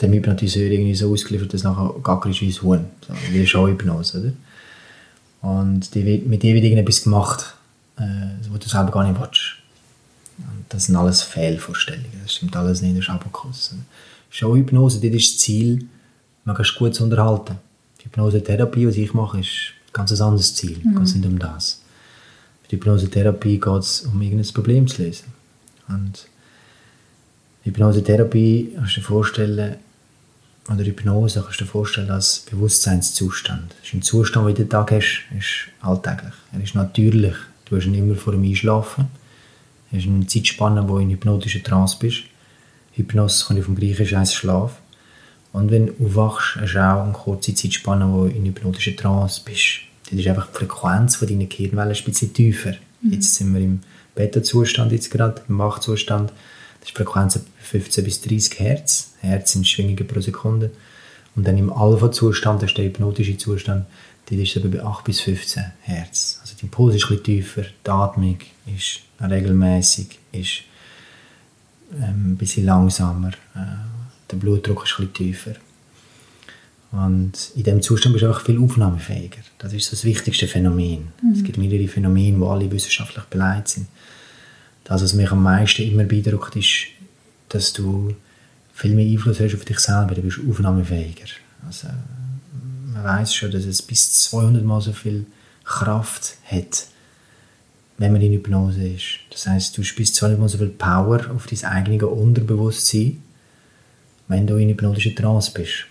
dem 0.00 0.12
Hypnotiseur 0.12 0.70
irgendwie 0.70 0.94
so 0.94 1.12
ausgeliefert, 1.12 1.54
dass 1.54 1.62
nachher 1.62 1.94
gackerst 2.02 2.40
wie 2.40 2.48
ein 2.48 2.62
Huhn. 2.62 2.84
So, 3.06 3.14
wie 3.30 3.38
eine 3.38 3.46
Showhypnose, 3.46 4.20
oder? 4.20 4.32
Und 5.50 5.94
die, 5.94 6.22
mit 6.26 6.42
dir 6.42 6.54
wird 6.54 6.64
irgendetwas 6.64 7.04
gemacht, 7.04 7.54
äh, 7.98 8.02
wo 8.50 8.56
du 8.56 8.68
selber 8.68 8.90
gar 8.90 9.06
nicht 9.06 9.20
willst. 9.20 9.56
Und 10.38 10.64
das 10.68 10.86
sind 10.86 10.96
alles 10.96 11.22
Fehlvorstellungen. 11.22 12.20
Das 12.22 12.34
stimmt 12.34 12.56
alles 12.56 12.82
nicht, 12.82 12.96
das 12.96 13.04
ist 13.04 13.10
Abakus. 13.10 13.74
Showhypnose, 14.30 15.00
das 15.00 15.10
ist 15.10 15.34
das 15.34 15.38
Ziel, 15.42 15.86
man 16.44 16.56
kann 16.56 16.66
gut 16.78 16.94
zu 16.94 17.04
unterhalten. 17.04 17.56
Die 18.00 18.06
Hypnosetherapie, 18.06 18.88
was 18.88 18.96
ich 18.96 19.14
mache, 19.14 19.40
ist 19.40 19.72
ein 19.86 19.92
ganz 19.92 20.20
anderes 20.20 20.54
Ziel. 20.54 20.78
Mhm. 20.82 21.02
Es 21.02 21.12
geht 21.12 21.22
nicht 21.22 21.30
um 21.30 21.38
das. 21.38 21.80
Für 22.62 22.68
die 22.68 22.76
Hypnosetherapie 22.76 23.60
geht 23.60 23.82
es 23.82 24.02
um 24.02 24.20
irgendein 24.20 24.52
Problem 24.52 24.88
zu 24.88 25.02
lösen. 25.02 25.26
Und 25.88 26.26
Hypnosetherapie, 27.64 28.72
kannst 28.76 28.96
du 28.96 29.00
dir 29.00 29.06
vorstellen, 29.06 29.76
oder 30.70 30.84
Hypnose 30.84 31.42
kannst 31.42 31.60
du 31.60 31.64
dir 31.64 31.70
vorstellen 31.70 32.10
als 32.10 32.46
Bewusstseinszustand. 32.50 33.74
Das 33.78 33.88
ist 33.88 33.94
ein 33.94 34.02
Zustand, 34.02 34.46
den 34.46 34.54
du 34.54 34.60
jeden 34.60 34.70
Tag 34.70 34.92
hast, 34.92 35.24
ist 35.36 35.68
alltäglich. 35.80 36.34
Er 36.52 36.62
ist 36.62 36.74
natürlich. 36.74 37.34
Du 37.64 37.76
hast 37.76 37.86
ihn 37.86 37.94
immer 37.94 38.14
vor 38.14 38.32
dem 38.32 38.44
Einschlafen. 38.44 39.06
Das 39.90 40.02
ist 40.02 40.08
eine 40.08 40.26
Zeitspanne, 40.26 40.88
wo 40.88 40.96
du 40.96 41.02
in 41.02 41.10
hypnotischer 41.10 41.62
Trance 41.62 41.96
bist. 41.98 42.24
Hypnose 42.92 43.46
kommt 43.46 43.64
vom 43.64 43.74
Griechischen 43.74 44.18
heißt 44.18 44.34
Schlaf. 44.34 44.78
Und 45.52 45.70
wenn 45.70 45.86
du 45.86 46.04
aufwachst, 46.04 46.56
hast 46.60 46.74
du 46.74 46.78
auch 46.78 47.04
eine 47.04 47.12
kurze 47.12 47.54
Zeitspanne, 47.54 48.12
wo 48.12 48.24
du 48.24 48.30
in 48.34 48.44
hypnotischer 48.44 48.96
Trance 48.96 49.40
bist. 49.44 49.80
Das 50.10 50.18
ist 50.18 50.26
einfach 50.26 50.48
die 50.48 50.66
Frequenz 50.66 51.16
von 51.16 51.28
deiner 51.28 51.46
Gehirnwellen 51.46 51.94
ein 51.94 52.04
bisschen 52.04 52.34
tiefer. 52.34 52.74
Mhm. 53.00 53.12
Jetzt 53.12 53.34
sind 53.34 53.54
wir 53.54 53.60
im 53.60 53.80
Beta-Zustand, 54.14 54.92
jetzt 54.92 55.10
gerade, 55.10 55.42
im 55.48 55.58
Wachzustand. 55.58 56.32
Das 56.84 56.90
ist 56.90 56.98
die 56.98 57.02
Frequenz 57.02 57.40
15 57.62 58.04
bis 58.04 58.20
30 58.20 58.60
Hertz. 58.60 59.14
Hertz 59.20 59.52
sind 59.52 59.66
Schwingungen 59.66 60.06
pro 60.06 60.20
Sekunde. 60.20 60.70
Und 61.34 61.48
dann 61.48 61.56
im 61.56 61.72
Alpha-Zustand, 61.72 62.62
das 62.62 62.70
ist 62.70 62.76
der 62.76 62.84
hypnotische 62.84 63.38
Zustand, 63.38 63.86
das 64.26 64.38
ist 64.38 64.70
bei 64.70 64.82
8 64.84 65.02
bis 65.02 65.20
15 65.22 65.64
Hertz. 65.80 66.40
Also 66.42 66.54
der 66.56 66.64
Impuls 66.64 66.94
ist 66.94 67.04
ein 67.04 67.08
bisschen 67.08 67.24
tiefer, 67.24 67.62
die 67.62 67.90
Atmung 67.90 68.36
ist 68.66 69.00
regelmäßig, 69.18 70.18
ist 70.32 70.60
ähm, 71.94 72.32
ein 72.32 72.36
bisschen 72.36 72.66
langsamer, 72.66 73.30
äh, 73.54 73.60
der 74.30 74.36
Blutdruck 74.36 74.84
ist 74.84 74.98
ein 74.98 75.08
bisschen 75.08 75.14
tiefer. 75.14 75.52
Und 76.92 77.32
in 77.56 77.62
diesem 77.64 77.80
Zustand 77.80 78.12
bist 78.12 78.24
du 78.24 78.28
einfach 78.28 78.44
viel 78.44 78.62
aufnahmefähiger. 78.62 79.40
Das 79.56 79.72
ist 79.72 79.90
das 79.90 80.04
wichtigste 80.04 80.46
Phänomen. 80.46 81.08
Mhm. 81.22 81.32
Es 81.32 81.42
gibt 81.42 81.56
mehrere 81.56 81.88
Phänomene, 81.88 82.36
die 82.36 82.44
alle 82.44 82.70
wissenschaftlich 82.70 83.24
beleidigt 83.24 83.68
sind. 83.68 83.86
Das, 84.84 85.02
was 85.02 85.14
mich 85.14 85.30
am 85.30 85.42
meisten 85.42 85.82
immer 85.82 86.04
beeindruckt, 86.04 86.56
ist, 86.56 86.86
dass 87.48 87.72
du 87.72 88.14
viel 88.74 88.94
mehr 88.94 89.06
Einfluss 89.06 89.40
hast 89.40 89.54
auf 89.54 89.64
dich 89.64 89.78
selber. 89.78 90.14
Du 90.14 90.22
bist 90.22 90.40
aufnahmefähiger. 90.48 91.26
Also, 91.66 91.88
man 92.92 93.04
weiß 93.04 93.34
schon, 93.34 93.50
dass 93.50 93.64
es 93.64 93.82
bis 93.82 94.12
200 94.12 94.64
Mal 94.64 94.80
so 94.80 94.92
viel 94.92 95.26
Kraft 95.64 96.36
hat, 96.44 96.86
wenn 97.96 98.12
man 98.12 98.20
in 98.20 98.32
Hypnose 98.32 98.86
ist. 98.86 99.20
Das 99.30 99.46
heißt, 99.46 99.78
du 99.78 99.82
spürst 99.82 100.16
zwar 100.16 100.28
nicht 100.28 100.40
mal 100.40 100.48
so 100.48 100.58
viel 100.58 100.68
Power 100.68 101.30
auf 101.34 101.46
dein 101.46 101.64
eigenes 101.64 102.02
Unterbewusstsein, 102.02 103.22
wenn 104.28 104.46
du 104.46 104.56
in 104.56 104.68
hypnotischer 104.68 105.14
Trance 105.14 105.50
bist. 105.54 105.86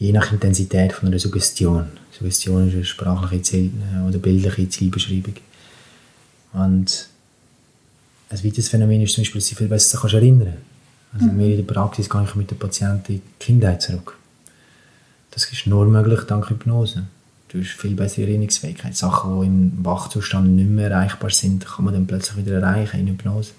je 0.00 0.12
nach 0.12 0.32
Intensität 0.32 0.94
von 0.94 1.08
einer 1.08 1.18
Suggestion. 1.18 1.86
Suggestion 2.10 2.68
ist 2.68 2.74
eine 2.74 2.84
sprachliche 2.84 3.42
Ziel 3.42 3.70
oder 4.08 4.18
bildliche 4.18 4.68
Zielbeschreibung. 4.68 5.34
Und 6.52 7.08
ein 8.30 8.44
weiteres 8.44 8.68
Phänomen 8.68 9.02
ist 9.02 9.14
zum 9.14 9.22
Beispiel, 9.22 9.40
dass 9.40 9.48
sie 9.48 9.54
viel 9.54 9.68
besser 9.68 9.98
kannst 9.98 10.14
erinnern 10.14 10.54
Also 11.12 11.26
mhm. 11.26 11.40
in 11.40 11.56
der 11.56 11.72
Praxis 11.72 12.08
gehe 12.08 12.24
ich 12.24 12.34
mit 12.34 12.50
den 12.50 12.58
Patienten 12.58 13.12
in 13.12 13.20
die 13.20 13.44
Kindheit 13.44 13.82
zurück. 13.82 14.16
Das 15.30 15.50
ist 15.50 15.66
nur 15.66 15.86
möglich 15.86 16.20
dank 16.26 16.50
Hypnose. 16.50 17.04
Du 17.48 17.58
hast 17.58 17.70
viel 17.70 17.94
bessere 17.94 18.26
Erinnerungsfähigkeit. 18.26 18.96
Sachen, 18.96 19.40
die 19.40 19.46
im 19.46 19.84
Wachzustand 19.84 20.54
nicht 20.54 20.70
mehr 20.70 20.90
erreichbar 20.90 21.30
sind, 21.30 21.66
kann 21.66 21.84
man 21.84 21.94
dann 21.94 22.06
plötzlich 22.06 22.44
wieder 22.44 22.60
erreichen 22.60 23.00
in 23.00 23.08
Hypnose. 23.08 23.52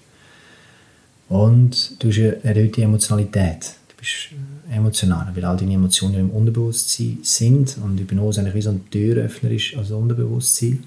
Und 1.28 2.02
du 2.02 2.08
hast 2.08 2.18
eine 2.18 2.44
erhöhte 2.44 2.82
Emotionalität. 2.82 3.74
Du 3.88 3.96
bist 3.98 4.28
emotionaler, 4.70 5.32
weil 5.34 5.44
all 5.44 5.56
deine 5.56 5.74
Emotionen 5.74 6.20
im 6.20 6.30
Unterbewusstsein 6.30 7.18
sind 7.22 7.76
und 7.82 7.98
Hypnose 7.98 8.40
eigentlich 8.40 8.54
wie 8.54 8.62
so 8.62 8.70
ein 8.70 8.90
Türöffner 8.90 9.50
ist 9.50 9.76
als 9.76 9.90
Unterbewusstsein. 9.90 10.84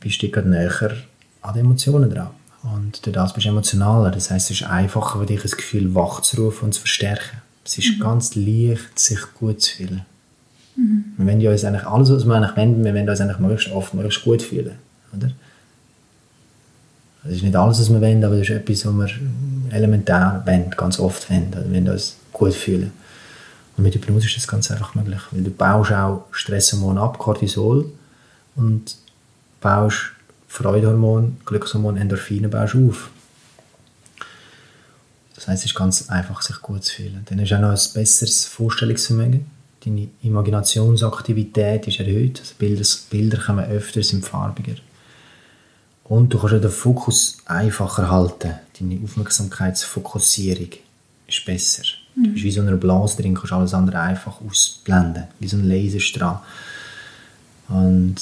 Bist 0.00 0.22
du 0.22 0.28
gerade 0.28 0.48
näher 0.48 0.70
an 1.42 1.54
den 1.54 1.64
Emotionen 1.64 2.10
dran. 2.10 2.30
Und 2.62 3.04
durch 3.04 3.14
das 3.14 3.34
bist 3.34 3.44
du 3.44 3.50
emotionaler. 3.50 4.10
Das 4.10 4.30
heißt, 4.30 4.50
es 4.50 4.60
ist 4.60 4.66
einfacher 4.66 5.20
für 5.20 5.26
dich, 5.26 5.42
das 5.42 5.56
Gefühl 5.56 5.94
wachzurufen 5.94 6.66
und 6.66 6.72
zu 6.72 6.80
verstärken. 6.80 7.42
Es 7.64 7.78
ist 7.78 7.98
mhm. 7.98 8.02
ganz 8.02 8.34
leicht, 8.34 8.98
sich 8.98 9.20
gut 9.34 9.60
zu 9.60 9.76
fühlen. 9.76 10.02
Mhm. 10.76 11.04
Wir 11.18 11.26
wollen 11.26 11.40
ja 11.40 11.50
uns 11.50 11.64
eigentlich 11.64 11.86
alles, 11.86 12.10
was 12.10 12.24
wir 12.24 12.34
eigentlich 12.34 12.56
wollen, 12.56 12.84
wir 12.84 12.94
wollen 12.94 13.08
uns 13.08 13.20
eigentlich 13.20 13.38
möglichst 13.38 13.72
oft 13.72 13.94
möglichst 13.94 14.24
gut 14.24 14.42
fühlen. 14.42 14.76
Oder? 15.14 15.30
Das 17.22 17.32
ist 17.32 17.42
nicht 17.42 17.56
alles, 17.56 17.80
was 17.80 17.90
wir 17.90 18.00
wollen, 18.00 18.24
aber 18.24 18.36
das 18.36 18.48
ist 18.48 18.56
etwas, 18.56 18.86
was 18.86 18.94
wir 18.94 19.74
elementar 19.74 20.46
wollen, 20.46 20.70
ganz 20.70 20.98
oft 20.98 21.30
wollen. 21.30 21.52
Wir 21.52 21.70
wollen 21.70 21.88
uns 21.88 22.16
gut 22.32 22.54
fühlen. 22.54 22.92
Und 23.76 23.84
mit 23.84 23.94
Hypnose 23.94 24.26
ist 24.26 24.36
das 24.36 24.48
ganz 24.48 24.70
einfach 24.70 24.94
möglich, 24.94 25.20
weil 25.30 25.42
du 25.42 25.50
baust 25.50 25.92
auch 25.92 26.26
Stresshormone 26.30 27.00
ab, 27.00 27.18
Cortisol, 27.18 27.90
und 28.56 28.96
baust 29.64 30.12
Freudehormon, 30.46 31.38
Glückshormon, 31.46 31.96
Endorphine 31.96 32.48
baust 32.48 32.76
auf. 32.76 33.08
Das 35.34 35.48
heißt, 35.48 35.64
es 35.64 35.70
ist 35.70 35.74
ganz 35.74 36.08
einfach, 36.10 36.42
sich 36.42 36.60
gut 36.60 36.84
zu 36.84 36.96
fühlen. 36.96 37.22
Dann 37.24 37.40
hast 37.40 37.50
du 37.50 37.56
auch 37.56 37.60
noch 37.60 37.70
ein 37.70 37.92
besseres 37.94 38.44
Vorstellungsvermögen. 38.44 39.46
Deine 39.84 40.08
Imaginationsaktivität 40.22 41.88
ist 41.88 41.98
erhöht. 41.98 42.40
Also 42.40 42.54
Bilder, 42.58 42.86
Bilder 43.10 43.38
kommen 43.38 43.64
öfter, 43.64 44.02
sind 44.02 44.24
farbiger. 44.24 44.74
Und 46.04 46.32
du 46.32 46.38
kannst 46.38 46.54
auch 46.54 46.60
den 46.60 46.70
Fokus 46.70 47.38
einfacher 47.46 48.10
halten. 48.10 48.54
Deine 48.78 49.00
Aufmerksamkeitsfokussierung 49.02 50.70
ist 51.26 51.44
besser. 51.44 51.82
Mhm. 52.14 52.24
Du 52.24 52.30
bist 52.32 52.44
wie 52.44 52.50
so 52.50 52.60
einer 52.60 52.76
Blase 52.76 53.20
drin, 53.20 53.34
kannst 53.34 53.52
alles 53.52 53.74
andere 53.74 53.98
einfach 53.98 54.40
ausblenden. 54.40 55.24
Wie 55.40 55.48
so 55.48 55.56
ein 55.56 55.68
Laserstrahl. 55.68 56.42
Und 57.68 58.16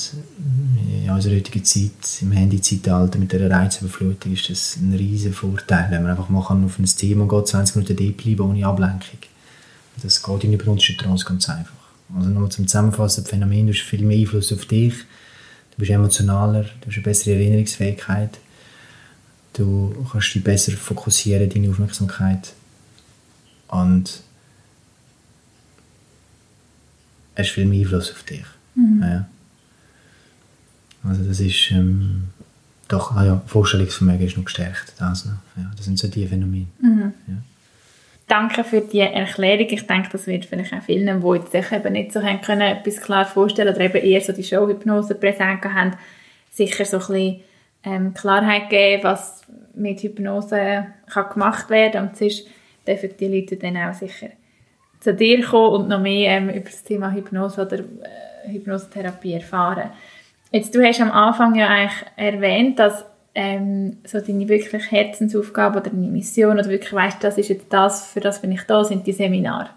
in 1.05 1.11
unserer 1.11 1.35
heutigen 1.35 1.65
Zeit, 1.65 2.23
im 2.23 2.31
Handy-Zeitalter 2.31 3.19
mit 3.19 3.33
der 3.33 3.51
Reizüberflutung, 3.51 4.33
ist 4.33 4.49
das 4.49 4.77
ein 4.77 4.95
riesiger 4.95 5.35
Vorteil, 5.35 5.91
wenn 5.91 6.03
man 6.03 6.13
einfach 6.13 6.29
mal 6.29 6.39
auf 6.41 6.79
ein 6.79 6.85
Thema 6.85 7.27
geht, 7.27 7.49
20 7.49 7.77
Minuten 7.77 7.97
dort 7.97 8.17
bleiben 8.19 8.51
ohne 8.51 8.67
Ablenkung. 8.67 9.19
Das 10.01 10.23
geht 10.23 10.45
in 10.45 10.53
die 10.53 10.59
hypnotische 10.59 10.97
Trance 10.97 11.25
ganz 11.25 11.49
einfach. 11.49 11.75
Also 12.15 12.29
nochmal 12.29 12.51
zum 12.51 12.69
Zusammenfassen, 12.69 13.25
das 13.25 13.31
Phänomen, 13.31 13.67
du 13.67 13.73
hast 13.73 13.83
viel 13.83 14.05
mehr 14.05 14.19
Einfluss 14.19 14.53
auf 14.53 14.65
dich, 14.67 14.95
du 14.95 15.79
bist 15.79 15.91
emotionaler, 15.91 16.63
du 16.63 16.87
hast 16.87 16.95
eine 16.95 17.03
bessere 17.03 17.35
Erinnerungsfähigkeit, 17.35 18.39
du 19.55 20.07
kannst 20.11 20.35
dich 20.35 20.45
besser 20.45 20.73
fokussieren, 20.73 21.49
deine 21.49 21.71
Aufmerksamkeit 21.71 22.53
und 23.69 24.23
hast 27.37 27.51
viel 27.51 27.67
mehr 27.67 27.81
Einfluss 27.81 28.13
auf 28.13 28.23
dich. 28.25 28.45
Mhm. 28.75 29.03
Ja. 29.03 29.27
Also 31.05 31.25
das 31.25 31.41
ist 31.41 31.71
ähm, 31.73 32.25
doch, 32.89 33.17
ah 33.17 33.25
ja, 33.25 33.43
Vorstellungsvermögen 33.47 34.27
ist 34.27 34.37
noch 34.37 34.45
gestärkt. 34.45 34.95
Das, 34.99 35.25
ja, 35.57 35.71
das 35.77 35.85
sind 35.85 35.99
so 35.99 36.09
die 36.09 36.27
Phänomene. 36.27 36.67
Mhm. 36.81 37.13
Ja. 37.27 37.35
Danke 38.29 38.65
für 38.65 38.81
die 38.81 39.01
Erklärung. 39.01 39.67
Ich 39.69 39.87
denke, 39.87 40.09
das 40.13 40.27
wird 40.27 40.47
vielleicht 40.47 40.73
auch 40.73 40.83
vielen, 40.83 41.21
die 41.21 41.51
sich 41.51 41.73
eben 41.73 41.93
nicht 41.93 42.13
so 42.13 42.23
haben 42.23 42.41
können, 42.41 42.63
etwas 42.63 43.01
klar 43.01 43.27
vorstellen 43.27 43.75
oder 43.75 43.85
eben 43.85 44.03
eher 44.03 44.21
so 44.21 44.33
die 44.33 44.45
Showhypnose 44.45 45.17
präsent 45.17 45.65
haben, 45.65 45.97
sicher 46.51 46.85
so 46.85 46.99
ein 46.99 47.07
bisschen 47.07 47.41
ähm, 47.85 48.15
Klarheit 48.15 48.71
geben, 48.71 49.05
was 49.05 49.43
mit 49.75 50.01
Hypnose 50.01 50.87
kann 51.13 51.31
gemacht 51.33 51.69
werden 51.69 51.93
kann. 51.93 52.09
Und 52.09 52.17
sonst 52.17 52.47
dürfen 52.87 53.11
die 53.19 53.29
Leute 53.29 53.57
dann 53.57 53.77
auch 53.77 53.95
sicher 53.95 54.29
zu 55.01 55.15
dir 55.15 55.45
kommen 55.45 55.83
und 55.83 55.89
noch 55.89 56.01
mehr 56.01 56.37
ähm, 56.37 56.49
über 56.49 56.71
das 56.71 56.85
Thema 56.85 57.13
Hypnose 57.13 57.61
oder 57.61 57.79
äh, 57.81 58.32
Hypnosetherapie 58.45 59.35
erfahren. 59.35 59.91
Jetzt, 60.51 60.75
du 60.75 60.85
hast 60.85 61.01
am 61.01 61.11
Anfang 61.11 61.55
ja 61.55 61.69
eigentlich 61.69 62.05
erwähnt, 62.17 62.79
dass 62.79 63.05
ähm, 63.35 63.99
so 64.05 64.21
deine 64.21 64.49
wirklich 64.49 64.91
Herzensaufgabe 64.91 65.81
oder 65.81 65.91
deine 65.91 66.09
Mission 66.09 66.59
oder 66.59 66.69
wirklich 66.69 66.93
weißt, 66.93 67.25
das 67.25 67.39
ist 67.39 67.49
jetzt 67.49 67.73
das, 67.73 68.13
für 68.13 68.21
das 68.21 68.43
bin 68.43 68.53
ich 68.53 68.63
da, 68.63 68.85
sind 68.85 69.07
die 69.07 69.13
Seminare. 69.13 69.71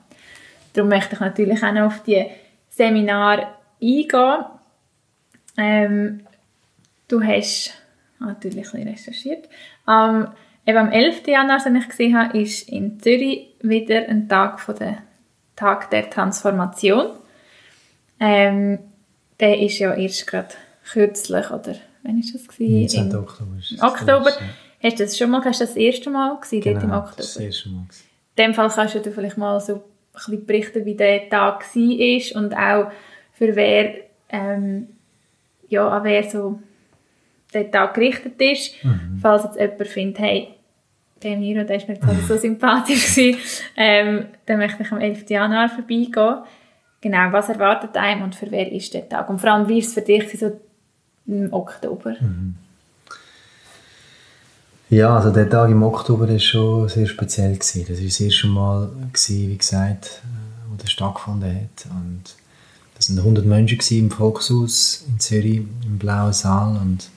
Darum 0.73 0.89
möchte 0.89 1.15
ich 1.15 1.21
natürlich 1.21 1.63
auch 1.63 1.71
noch 1.71 1.85
auf 1.85 2.03
die 2.03 2.25
Seminare 2.69 3.47
eingehen. 3.81 4.45
Ähm, 5.57 6.21
du 7.07 7.23
hast 7.23 7.73
natürlich 8.19 8.57
ein 8.57 8.63
bisschen 8.63 8.89
recherchiert. 8.89 9.49
Ähm, 9.87 10.27
eben 10.65 10.77
am 10.77 10.91
11. 10.91 11.25
Januar, 11.27 11.55
als 11.55 11.65
ich 11.65 11.87
gesehen 11.87 12.19
habe, 12.19 12.37
ist 12.37 12.67
in 12.67 12.99
Zürich 12.99 13.55
wieder 13.61 14.09
ein 14.09 14.27
Tag 14.27 14.59
von 14.59 14.75
der 14.75 14.97
Tag 15.55 15.89
der 15.91 16.09
Transformation. 16.09 17.11
Ähm, 18.19 18.79
der 19.39 19.59
ist 19.59 19.79
ja 19.79 19.93
erst 19.93 20.27
gerade 20.27 20.49
kürzlich, 20.91 21.49
oder 21.51 21.75
wann 22.03 22.15
war 22.15 22.31
das? 22.33 22.47
Gewesen? 22.47 23.09
19. 23.09 23.15
Oktober. 23.15 23.57
Oktober. 23.81 24.31
Hast 24.83 24.99
du 24.99 25.03
das 25.03 25.17
schon 25.17 25.31
mal, 25.31 25.43
hast 25.43 25.61
du 25.61 25.65
das 25.65 25.75
erste 25.75 26.09
Mal 26.09 26.35
gewesen, 26.35 26.61
genau, 26.61 26.79
dort 26.79 26.83
im 26.83 26.91
Oktober? 26.91 27.15
das 27.17 27.37
erste 27.37 27.69
Mal. 27.69 27.85
In 28.37 28.43
dem 28.43 28.53
Fall 28.53 28.69
kannst 28.69 28.95
du 28.95 29.11
vielleicht 29.11 29.37
mal 29.37 29.59
so 29.59 29.75
ein 29.75 29.81
bisschen 30.13 30.45
berichten, 30.45 30.85
wie 30.85 30.95
der 30.95 31.29
Tag 31.29 31.65
war 31.75 32.41
und 32.41 32.53
auch 32.55 32.91
für 33.33 33.55
wer, 33.55 33.95
ähm, 34.29 34.87
ja, 35.69 35.87
an 35.87 36.03
wer 36.03 36.23
so 36.29 36.59
der 37.53 37.71
Tag 37.71 37.93
gerichtet 37.93 38.39
ist. 38.39 38.83
Mhm. 38.83 39.19
Falls 39.21 39.43
jetzt 39.43 39.59
jemand 39.59 39.87
findet, 39.87 40.19
hey, 40.19 40.47
der 41.23 41.37
Miro, 41.37 41.63
der 41.63 41.77
ist 41.77 41.87
mir 41.87 41.95
jetzt 41.95 42.27
so 42.27 42.37
sympathisch 42.37 43.15
gewesen, 43.15 43.39
ähm, 43.75 44.25
dann 44.45 44.57
möchte 44.57 44.83
ich 44.83 44.91
am 44.91 44.99
11. 44.99 45.29
Januar 45.29 45.69
vorbeigehen. 45.69 46.43
Genau, 47.05 47.31
was 47.31 47.49
erwartet 47.49 47.95
einem 47.97 48.23
und 48.23 48.33
für 48.33 48.49
wer 48.49 48.71
ist 48.71 48.91
der 48.95 49.07
Tag? 49.07 49.29
Und 49.29 49.39
vor 49.39 49.51
allem, 49.51 49.67
wie 49.67 49.77
ist 49.77 49.89
es 49.89 49.93
für 49.93 50.01
dich 50.01 50.39
so 50.39 50.59
im 51.27 51.53
Oktober? 51.53 52.15
Mhm. 52.19 52.55
Ja, 54.89 55.15
also 55.15 55.29
der 55.29 55.47
Tag 55.47 55.69
im 55.69 55.83
Oktober 55.83 56.27
war 56.27 56.39
schon 56.39 56.89
sehr 56.89 57.05
speziell. 57.05 57.53
Gewesen. 57.53 57.85
Das 57.87 57.99
war 57.99 58.05
das 58.05 58.19
erste 58.19 58.47
Mal, 58.47 58.89
gewesen, 59.13 59.51
wie 59.51 59.55
gesagt, 59.55 60.23
äh, 60.23 60.71
wo 60.71 60.77
das 60.77 60.91
stattgefunden 60.91 61.47
hat. 61.47 61.85
Und 61.91 62.23
das 62.95 63.09
waren 63.09 63.19
100 63.19 63.45
Menschen 63.45 63.99
im 63.99 64.09
Volkshaus 64.09 65.05
in 65.07 65.19
Zürich, 65.19 65.57
im 65.57 65.99
Blauen 65.99 66.33
Saal. 66.33 66.75
Und 66.75 67.07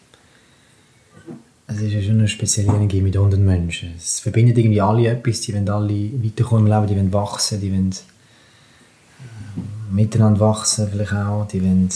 es 1.66 1.80
ist 1.80 2.04
schon 2.04 2.18
eine 2.18 2.28
spezielle 2.28 2.74
Energie 2.74 3.00
mit 3.00 3.16
100 3.16 3.40
Menschen. 3.40 3.94
Es 3.96 4.20
verbindet 4.20 4.58
irgendwie 4.58 4.82
alle 4.82 5.08
etwas, 5.08 5.40
die 5.40 5.54
wollen 5.54 5.70
alle 5.70 6.10
weiterkommen 6.22 6.66
im 6.66 6.72
Leben, 6.74 6.86
die 6.88 6.96
wollen 6.96 7.12
wachsen, 7.14 7.62
die 7.62 7.72
wollen 7.72 7.94
miteinander 9.90 10.40
wachsen 10.40 10.88
vielleicht 10.90 11.12
auch, 11.12 11.46
die 11.48 11.62
wollen 11.62 11.88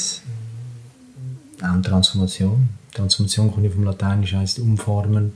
äh, 1.61 1.65
auch 1.67 1.83
Transformation. 1.83 2.69
Transformation 2.93 3.53
kommt 3.53 3.73
vom 3.73 3.85
Lateinischen, 3.85 4.39
heisst 4.39 4.59
umformen, 4.59 5.33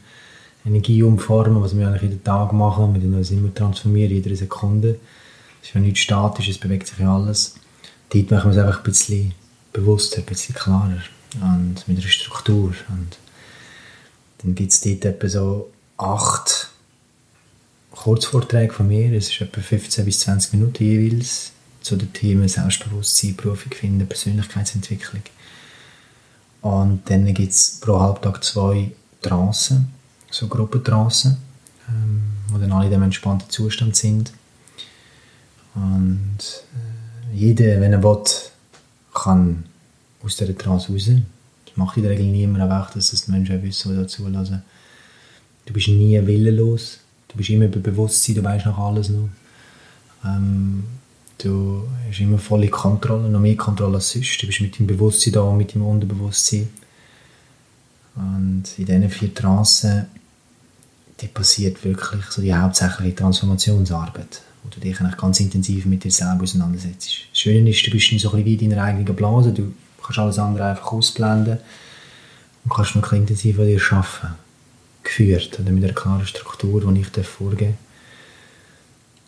Energie 0.65 1.03
umformen, 1.03 1.63
was 1.63 1.77
wir 1.77 1.87
eigentlich 1.89 2.03
jeden 2.03 2.25
Tag 2.25 2.53
machen, 2.53 2.95
wir 2.95 3.19
uns 3.19 3.31
immer 3.31 3.55
transformieren, 3.55 4.13
jede 4.13 4.35
Sekunde. 4.37 4.99
Es 5.63 5.69
ist 5.69 5.75
ja 5.75 5.81
nichts 5.81 6.01
statisch, 6.01 6.49
es 6.49 6.59
bewegt 6.59 6.87
sich 6.87 6.99
ja 6.99 7.15
alles. 7.15 7.55
Dort 8.11 8.31
machen 8.31 8.51
wir 8.51 8.59
es 8.59 8.65
einfach 8.65 8.81
ein 8.81 8.85
bisschen 8.85 9.33
bewusster, 9.73 10.19
ein 10.19 10.25
bisschen 10.25 10.55
klarer 10.55 10.99
und 11.41 11.87
mit 11.87 11.99
einer 11.99 12.09
Struktur 12.09 12.75
und 12.89 13.19
dann 14.39 14.55
gibt 14.55 14.73
es 14.73 14.81
dort 14.81 15.05
etwa 15.05 15.29
so 15.29 15.71
acht 15.97 16.71
Kurzvorträge 17.91 18.73
von 18.73 18.87
mir. 18.87 19.13
Es 19.13 19.31
ist 19.31 19.41
etwa 19.41 19.61
15 19.61 20.05
bis 20.05 20.21
20 20.21 20.53
Minuten 20.53 20.85
jeweils 20.85 21.53
zu 21.87 21.95
den 21.95 22.13
Themen 22.13 22.49
Selbstbewusstsein, 22.49 23.37
Berufung 23.37 23.71
finden, 23.73 24.09
Persönlichkeitsentwicklung. 24.09 25.23
Und 26.61 27.09
dann 27.09 27.33
gibt 27.33 27.53
es 27.53 27.79
pro 27.81 28.01
Halbtag 28.01 28.43
zwei 28.43 28.91
Trancen, 29.23 29.93
so 30.29 30.49
Gruppentrancen, 30.49 31.37
ähm, 31.89 32.23
wo 32.49 32.59
dann 32.59 32.73
alle 32.73 32.89
in 32.89 32.95
einem 32.95 33.05
entspannten 33.05 33.49
Zustand 33.51 33.95
sind. 33.95 34.33
Und 35.77 36.39
äh, 36.75 37.37
jeder, 37.37 37.81
wenn 37.81 37.93
er 37.93 38.03
will, 38.03 38.25
kann 39.15 39.63
aus 40.25 40.37
dieser 40.37 40.59
Trance 40.59 40.93
raus 40.93 41.09
macht 41.77 41.99
in 41.99 42.03
der 42.03 42.13
Regel 42.13 42.27
niemand, 42.27 42.65
aber 42.65 42.83
auch, 42.83 42.91
dass 42.91 43.13
das 43.13 43.27
die 43.27 43.31
Menschen 43.31 43.63
wissen, 43.63 43.93
die 43.93 43.99
dazu 43.99 44.25
zulassen. 44.25 44.63
Du 45.67 45.73
bist 45.73 45.87
nie 45.87 46.19
willenlos, 46.27 46.99
du 47.29 47.37
bist 47.37 47.51
immer 47.51 47.69
bei 47.69 47.79
Bewusstsein, 47.79 48.35
du 48.35 48.43
weißt 48.43 48.67
noch 48.67 48.79
alles 48.79 49.09
noch. 49.09 49.29
Ähm, 50.25 50.83
Du 51.39 51.87
hast 52.09 52.21
immer 52.21 52.39
volle 52.39 52.69
Kontrolle, 52.69 53.29
noch 53.29 53.41
mehr 53.41 53.57
Kontrolle 53.57 53.97
als 53.97 54.11
sonst. 54.11 54.43
Du 54.43 54.47
bist 54.47 54.61
mit 54.61 54.79
deinem 54.79 54.87
Bewusstsein 54.87 55.35
da, 55.35 55.51
mit 55.53 55.75
deinem 55.75 55.87
Unterbewusstsein. 55.87 56.69
Und 58.15 58.65
in 58.79 58.87
diesen 58.87 59.11
vier 59.11 59.35
Trancen 59.35 60.07
die 61.21 61.29
passiert 61.29 61.83
wirklich 61.85 62.25
so 62.27 62.43
die 62.43 62.55
hauptsächliche 62.55 63.15
Transformationsarbeit, 63.15 64.43
wo 64.63 64.69
du 64.71 64.81
dich 64.81 64.99
ganz 65.17 65.41
intensiv 65.41 65.87
mit 65.87 66.05
dir 66.05 66.11
selber 66.11 66.43
auseinandersetzt. 66.43 67.11
Das 67.31 67.39
Schöne 67.39 67.71
ist, 67.71 67.87
du 67.87 67.91
bist 67.91 68.13
nicht 68.13 68.23
so 68.23 68.33
ein 68.33 68.45
wie 68.45 68.55
in 68.55 68.71
deiner 68.71 68.83
eigenen 68.83 69.17
Blase, 69.17 69.53
du 69.53 69.73
kannst 70.03 70.19
alles 70.19 70.39
andere 70.39 70.67
einfach 70.67 70.93
ausblenden 70.93 71.59
und 72.65 72.73
kannst 72.73 72.97
noch 72.97 73.13
ein 73.13 73.21
intensiv 73.21 73.59
an 73.59 73.67
dir 73.67 73.81
arbeiten. 73.91 74.35
Geführt 75.03 75.61
oder 75.61 75.71
mit 75.71 75.85
einer 75.85 75.93
klaren 75.93 76.27
Struktur, 76.27 76.81
die 76.93 77.01
ich 77.01 77.27
vorgeben 77.27 77.79
darf. 77.79 77.86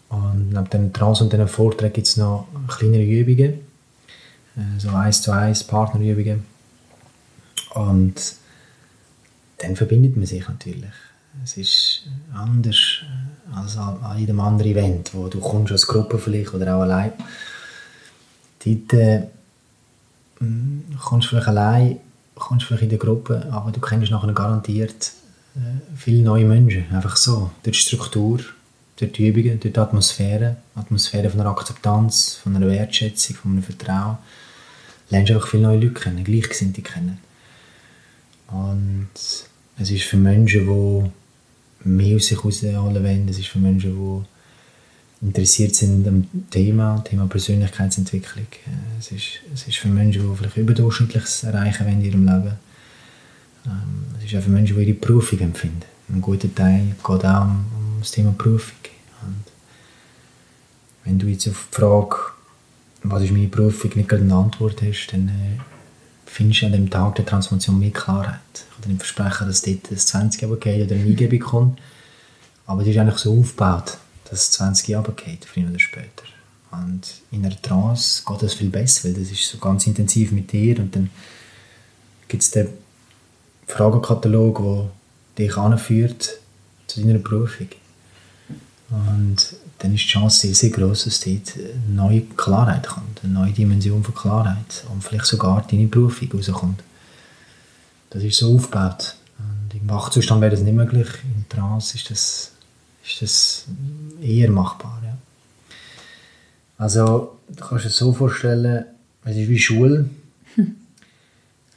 Und 0.09 0.51
neben 0.51 0.71
dem 0.71 0.93
Trans- 0.93 1.21
und 1.21 1.33
diesen 1.33 1.49
Vorträgen 1.49 1.93
gibt 1.93 2.07
es 2.07 2.17
noch 2.17 2.47
kleinere 2.67 3.05
Übungen, 3.05 3.61
äh, 4.57 4.79
so 4.79 4.91
eins 4.91 5.23
zu 5.23 5.33
eins 5.33 5.65
Partnerübungen. 5.65 6.45
Und 7.75 8.15
dann 9.59 9.77
verbindet 9.77 10.17
man 10.17 10.27
sich 10.27 10.47
natürlich. 10.49 10.91
Es 11.45 11.57
ist 11.57 12.03
anders 12.35 13.03
als 13.55 13.77
an 13.77 14.19
jedem 14.19 14.41
anderen 14.41 14.71
Event, 14.73 15.15
wo 15.15 15.29
du 15.29 15.41
kommst 15.41 15.73
als 15.73 15.87
Gruppe 15.87 16.19
vielleicht 16.19 16.55
oder 16.55 16.77
auch 16.77 16.83
allein. 16.83 17.13
Dort 18.65 18.93
äh, 18.95 19.23
kommst 20.99 21.27
du 21.27 21.31
vielleicht 21.31 21.49
allein, 21.49 21.99
kommst 22.35 22.67
vielleicht 22.67 22.85
in 22.85 22.89
der 22.89 22.99
Gruppe, 22.99 23.47
aber 23.51 23.71
du 23.71 23.81
kennst 23.81 24.11
nachher 24.11 24.33
garantiert 24.33 25.13
äh, 25.55 25.97
viele 25.97 26.23
neue 26.23 26.45
Menschen. 26.45 26.87
Einfach 26.93 27.17
so. 27.17 27.51
Durch 27.63 27.79
die 27.79 27.87
Struktur, 27.87 28.41
durch 28.99 29.13
die 29.13 29.29
Übungen, 29.29 29.61
durch 29.61 29.73
die 29.73 29.81
Atmosphäre. 29.81 30.57
Atmosphäre 30.75 31.31
von 31.31 31.41
einer 31.41 31.51
Akzeptanz, 31.51 32.41
von 32.43 32.57
einer 32.57 32.69
Wertschätzung, 32.69 33.37
von 33.37 33.53
einem 33.53 33.63
Vertrauen. 33.63 34.19
Lernst 35.11 35.33
einfach 35.33 35.49
viele 35.49 35.63
neue 35.63 35.79
Leute 35.79 35.95
kennen, 35.95 36.25
Gleichgesinnte 36.25 36.83
kennen. 36.83 37.19
Und 38.49 39.09
es 39.79 39.91
ist 39.91 40.05
für 40.05 40.17
Menschen, 40.17 40.67
die 40.67 41.89
mehr 41.89 42.17
aus 42.17 42.27
sich 42.27 42.39
herausholen 42.39 43.03
wollen. 43.03 43.29
Es 43.29 43.39
ist 43.39 43.49
für 43.49 43.59
Menschen, 43.59 43.95
die 43.95 45.27
interessiert 45.27 45.75
sind 45.75 46.07
am 46.07 46.27
Thema, 46.51 47.03
Thema 47.05 47.27
Persönlichkeitsentwicklung. 47.27 48.47
Es 48.99 49.13
ist, 49.13 49.41
es 49.55 49.67
ist 49.67 49.79
für 49.79 49.89
Menschen, 49.89 50.29
die 50.29 50.37
vielleicht 50.37 50.57
Überdurchschnittliches 50.57 51.45
erreichen 51.45 51.87
wollen 51.87 52.01
in 52.01 52.05
ihrem 52.05 52.27
Leben. 52.27 52.59
Ähm, 53.67 54.05
es 54.19 54.25
ist 54.25 54.39
auch 54.39 54.43
für 54.43 54.51
Menschen, 54.51 54.77
die 54.77 54.83
ihre 54.83 54.95
Berufung 54.95 55.41
empfinden. 55.41 55.83
Ein 56.11 56.21
guter 56.21 56.53
Teil 56.55 56.95
geht 56.97 57.25
auch 57.25 57.47
das 58.01 58.11
Thema 58.11 58.33
Berufung. 58.37 58.77
Und 59.23 59.45
wenn 61.05 61.19
du 61.19 61.27
jetzt 61.27 61.49
auf 61.49 61.69
die 61.71 61.77
Frage, 61.77 62.17
was 63.03 63.23
ist 63.23 63.33
meine 63.33 63.49
Berufung, 63.49 63.93
nicht 63.95 64.09
gerade 64.09 64.23
eine 64.23 64.35
Antwort 64.35 64.83
hast, 64.83 65.09
dann 65.13 65.29
äh, 65.29 65.61
findest 66.27 66.63
du 66.63 66.67
an 66.67 66.73
dem 66.73 66.91
Tag 66.91 67.15
der 67.17 67.27
Transformation 67.27 67.79
mehr 67.79 67.91
Klarheit. 67.91 68.39
Ich 68.55 68.85
kann 68.85 68.99
versprechen, 68.99 69.47
dass 69.47 69.63
dort 69.63 69.91
das 69.91 70.07
20 70.07 70.43
Jahre 70.43 70.57
geht 70.57 70.87
oder 70.87 70.95
eine 70.95 71.05
Eingebung 71.05 71.41
kommt, 71.41 71.81
aber 72.67 72.83
es 72.83 72.89
ist 72.89 72.99
eigentlich 72.99 73.19
so 73.19 73.39
aufgebaut, 73.39 73.99
dass 74.25 74.41
es 74.41 74.51
20 74.53 74.89
Jahre 74.89 75.13
geht, 75.13 75.45
früher 75.45 75.69
oder 75.69 75.79
später. 75.79 76.25
Und 76.71 77.23
in 77.31 77.45
einer 77.45 77.61
Trance 77.61 78.23
geht 78.27 78.43
das 78.43 78.55
viel 78.55 78.69
besser, 78.69 79.09
weil 79.09 79.15
das 79.15 79.31
ist 79.31 79.49
so 79.49 79.59
ganz 79.59 79.87
intensiv 79.87 80.33
mit 80.33 80.53
dir 80.53 80.79
und 80.79 80.95
dann 80.95 81.11
gibt 82.29 82.43
es 82.43 82.51
den 82.51 82.69
Fragenkatalog, 83.67 84.63
der 85.37 85.47
dich 85.47 85.57
anführt 85.57 86.39
zu 86.87 87.01
deiner 87.01 87.19
Berufung. 87.19 87.69
Und 88.91 89.37
dann 89.79 89.95
ist 89.95 90.05
die 90.05 90.09
Chance 90.09 90.41
sehr, 90.41 90.55
sehr 90.55 90.71
groß, 90.71 91.05
dass 91.05 91.21
dort 91.21 91.55
eine 91.57 91.95
neue 91.95 92.23
Klarheit 92.23 92.87
kommt, 92.87 93.23
eine 93.23 93.33
neue 93.33 93.53
Dimension 93.53 94.03
von 94.03 94.15
Klarheit 94.15 94.85
und 94.91 95.05
vielleicht 95.05 95.27
sogar 95.27 95.67
deine 95.71 95.87
Berufung 95.87 96.33
rauskommt. 96.33 96.83
Das 98.11 98.23
ist 98.23 98.39
so 98.39 98.55
aufgebaut. 98.55 99.17
Und 99.39 99.75
Im 99.75 99.89
Wachzustand 99.91 100.41
wäre 100.41 100.53
das 100.53 100.61
nicht 100.61 100.75
möglich, 100.75 101.09
im 101.23 101.47
Trance 101.49 101.97
ist 101.97 102.11
das, 102.11 102.53
ist 103.05 103.23
das 103.23 103.65
eher 104.23 104.51
machbar. 104.51 105.01
Ja. 105.05 105.17
Also, 106.79 107.39
du 107.49 107.65
kannst 107.65 107.85
dir 107.85 107.89
das 107.89 107.99
so 107.99 108.15
vorstellen, 108.15 108.87
es 109.25 109.37
ist 109.37 109.49
wie 109.49 109.59
Schule. 109.59 110.09
Hm. 110.55 110.77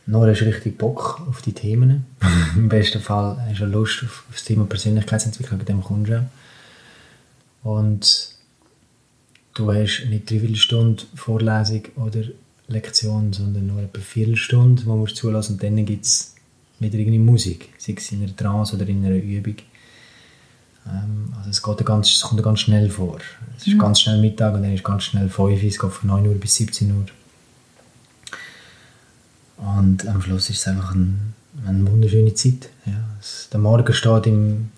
Nur 0.06 0.28
hast 0.28 0.39
du 0.39 0.45
richtig 0.45 0.78
Bock 0.78 1.21
auf 1.30 1.41
die 1.41 1.54
Themen. 1.54 2.06
Im 2.56 2.69
besten 2.69 3.02
Fall 3.02 3.38
hast 3.50 3.60
du 3.60 3.65
Lust 3.65 4.04
auf, 4.04 4.24
auf 4.30 4.36
das 4.36 4.45
Thema 4.45 4.65
Persönlichkeitsentwicklung, 4.65 5.60
mit 5.60 5.67
dem 5.67 5.84
kommst 5.84 6.10
du 6.10 6.30
und 7.63 8.36
du 9.54 9.74
hast 9.74 10.06
nicht 10.10 10.30
dreiviertel 10.30 10.56
Stunde 10.56 11.04
Vorlesung 11.15 11.84
oder 11.95 12.24
Lektion, 12.67 13.34
sondern 13.34 13.67
nur 13.67 13.82
etwa 13.82 14.00
Viertelstunde, 14.00 14.84
wo 14.86 15.06
wir 15.06 15.13
zulassen. 15.13 15.54
Und 15.54 15.63
dann 15.63 15.86
gibt 15.86 16.06
es 16.06 16.36
wieder 16.80 16.97
irgendeine 16.97 17.24
Musik, 17.24 17.69
sei 17.78 17.93
es 17.97 18.12
in 18.12 18.24
einer 18.24 18.36
Trance 18.36 18.76
oder 18.76 18.88
in 18.88 19.06
einer 19.06 19.15
Übung. 19.15 19.56
Ähm, 20.88 21.34
also 21.38 21.50
es, 21.50 21.62
geht 21.62 21.86
ganz, 21.86 22.12
es 22.12 22.21
kommt 22.21 22.41
ganz 22.41 22.62
schnell 22.62 22.89
vor. 22.89 23.19
Es 23.58 23.67
ist 23.67 23.74
mhm. 23.76 23.80
ganz 23.80 24.02
schnell 24.02 24.19
Mittag 24.19 24.56
und 24.56 24.63
dann 24.63 24.74
ist 24.74 24.84
ganz 24.84 25.04
schnell 25.04 25.30
5 25.30 25.39
Uhr, 25.39 25.52
es 25.52 25.80
geht 25.80 25.91
von 25.91 26.10
9 26.10 26.28
Uhr 26.28 26.36
bis 26.36 26.56
17 26.56 26.91
Uhr. 26.91 27.06
Und 29.58 30.08
am 30.08 30.21
Schluss 30.21 30.50
ist 30.50 30.60
es 30.60 30.67
einfach 30.67 30.95
ein, 30.95 31.36
eine 31.67 31.88
wunderschöne 31.88 32.34
Zeit. 32.34 32.69
Ja. 32.86 32.93
Es, 33.19 33.47
der 33.52 33.60
Morgen 33.60 33.93
steht 33.93 34.26
im, 34.26 34.71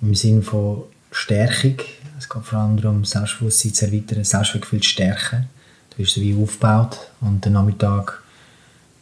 im 0.00 0.14
Sinn 0.16 0.42
von 0.42 0.84
Stärkung. 1.12 1.76
Es 2.18 2.28
geht 2.28 2.42
vor 2.42 2.58
allem 2.58 2.80
darum, 2.80 3.04
Selbstbewusstsein 3.04 3.74
zu 3.74 3.86
erweitern, 3.86 4.24
Selbstwertgefühl 4.24 4.80
zu 4.80 4.88
stärken. 4.88 5.48
Du 5.90 5.98
wirst 5.98 6.14
so 6.14 6.20
wie 6.20 6.34
aufgebaut 6.34 6.98
und 7.20 7.44
der 7.44 7.52
Nachmittag 7.52 8.22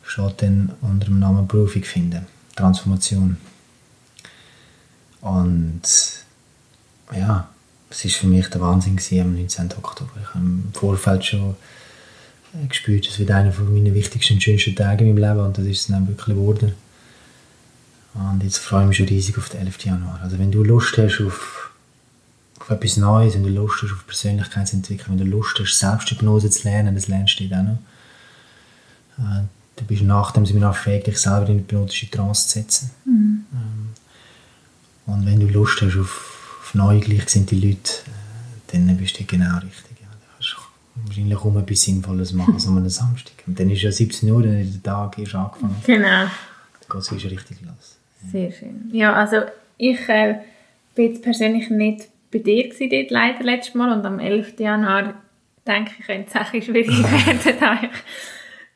steht 0.02 0.42
dann 0.42 0.72
unter 0.80 1.06
dem 1.06 1.20
Namen 1.20 1.46
Berufung 1.46 1.84
finden, 1.84 2.26
Transformation. 2.56 3.36
Und 5.20 5.82
ja, 7.14 7.48
es 7.90 8.04
war 8.04 8.10
für 8.10 8.26
mich 8.26 8.48
der 8.48 8.60
Wahnsinn 8.60 8.96
gewesen, 8.96 9.20
am 9.20 9.34
19. 9.34 9.72
Oktober. 9.78 10.10
Ich 10.20 10.28
habe 10.28 10.44
im 10.44 10.70
Vorfeld 10.72 11.24
schon 11.24 11.54
gespürt, 12.68 13.06
es 13.06 13.18
wird 13.18 13.30
einer 13.30 13.52
meiner 13.52 13.94
wichtigsten 13.94 14.34
und 14.34 14.42
schönsten 14.42 14.74
Tage 14.74 15.04
in 15.04 15.14
meinem 15.14 15.28
Leben 15.28 15.46
und 15.46 15.58
das 15.58 15.64
ist 15.66 15.80
es 15.82 15.86
dann 15.86 16.08
wirklich 16.08 16.34
geworden. 16.34 16.72
Und 18.14 18.42
jetzt 18.42 18.58
freue 18.58 18.82
ich 18.82 18.88
mich 18.88 18.96
schon 18.96 19.06
riesig 19.06 19.38
auf 19.38 19.48
den 19.50 19.60
11. 19.60 19.84
Januar. 19.84 20.20
Also 20.22 20.38
wenn 20.38 20.50
du 20.50 20.64
Lust 20.64 20.98
hast 20.98 21.20
auf 21.20 21.69
auf 22.60 22.70
etwas 22.70 22.96
Neues, 22.96 23.34
wenn 23.34 23.42
du 23.42 23.48
Lust 23.48 23.82
hast 23.82 23.92
auf 23.92 24.06
Persönlichkeitsentwicklung, 24.06 25.18
wenn 25.18 25.24
du 25.26 25.30
Lust 25.30 25.58
hast, 25.58 25.78
Selbsthypnose 25.78 26.50
zu 26.50 26.68
lernen, 26.68 26.94
das 26.94 27.08
lernst 27.08 27.40
du 27.40 27.48
dann 27.48 27.78
auch 29.18 29.18
noch. 29.18 29.38
Äh, 29.38 29.42
du 29.76 29.84
bist 29.84 30.02
nach 30.02 30.32
dem 30.32 30.46
Seminar 30.46 30.74
fähig, 30.74 31.04
dich 31.04 31.18
selber 31.18 31.48
in 31.48 31.58
hypnotische 31.60 32.10
Trance 32.10 32.48
zu 32.48 32.58
setzen. 32.58 32.90
Mhm. 33.04 33.44
Ähm, 33.52 33.88
und 35.06 35.26
wenn 35.26 35.40
du 35.40 35.46
Lust 35.46 35.80
hast 35.80 35.96
auf, 35.96 36.58
auf 36.60 36.74
neue, 36.74 37.00
gleichgesinnte 37.00 37.56
Leute, 37.56 37.92
äh, 38.06 38.72
dann 38.72 38.96
bist 38.96 39.18
du 39.18 39.24
genau 39.24 39.56
richtig. 39.56 39.96
Ja. 40.00 40.08
Da 40.10 40.26
kannst 40.34 40.52
du 40.52 41.06
wahrscheinlich 41.06 41.38
auch 41.38 41.56
etwas 41.56 41.82
Sinnvolles 41.82 42.32
machen, 42.32 42.58
so 42.58 42.70
an 42.70 42.88
Samstag. 42.88 43.34
Und 43.46 43.58
dann 43.58 43.70
ist 43.70 43.82
ja 43.82 43.90
17 43.90 44.30
Uhr, 44.30 44.42
dann 44.42 44.60
ist 44.60 44.74
der 44.74 44.82
Tag 44.82 45.18
erst 45.18 45.34
angefangen. 45.34 45.76
Genau. 45.84 46.06
Dann 46.08 46.30
geht 46.88 47.00
es 47.00 47.30
richtig 47.30 47.62
los. 47.62 47.96
Ja. 48.22 48.30
Sehr 48.30 48.52
schön. 48.52 48.90
Ja, 48.92 49.14
also 49.14 49.38
ich 49.78 50.08
äh, 50.08 50.40
bin 50.94 51.12
jetzt 51.12 51.22
persönlich 51.22 51.70
nicht 51.70 52.08
bei 52.32 52.38
dir 52.38 52.68
dort 52.68 53.10
leider 53.10 53.44
letztes 53.44 53.74
Mal 53.74 53.92
und 53.92 54.04
am 54.04 54.18
11. 54.18 54.58
Januar 54.58 55.14
denke 55.66 55.92
ich, 55.98 56.06
könnte 56.06 56.28
es 56.28 56.36
auch 56.36 56.48
schwierig 56.48 56.88
werden, 57.26 57.56
da 57.60 57.80
ich 57.82 57.90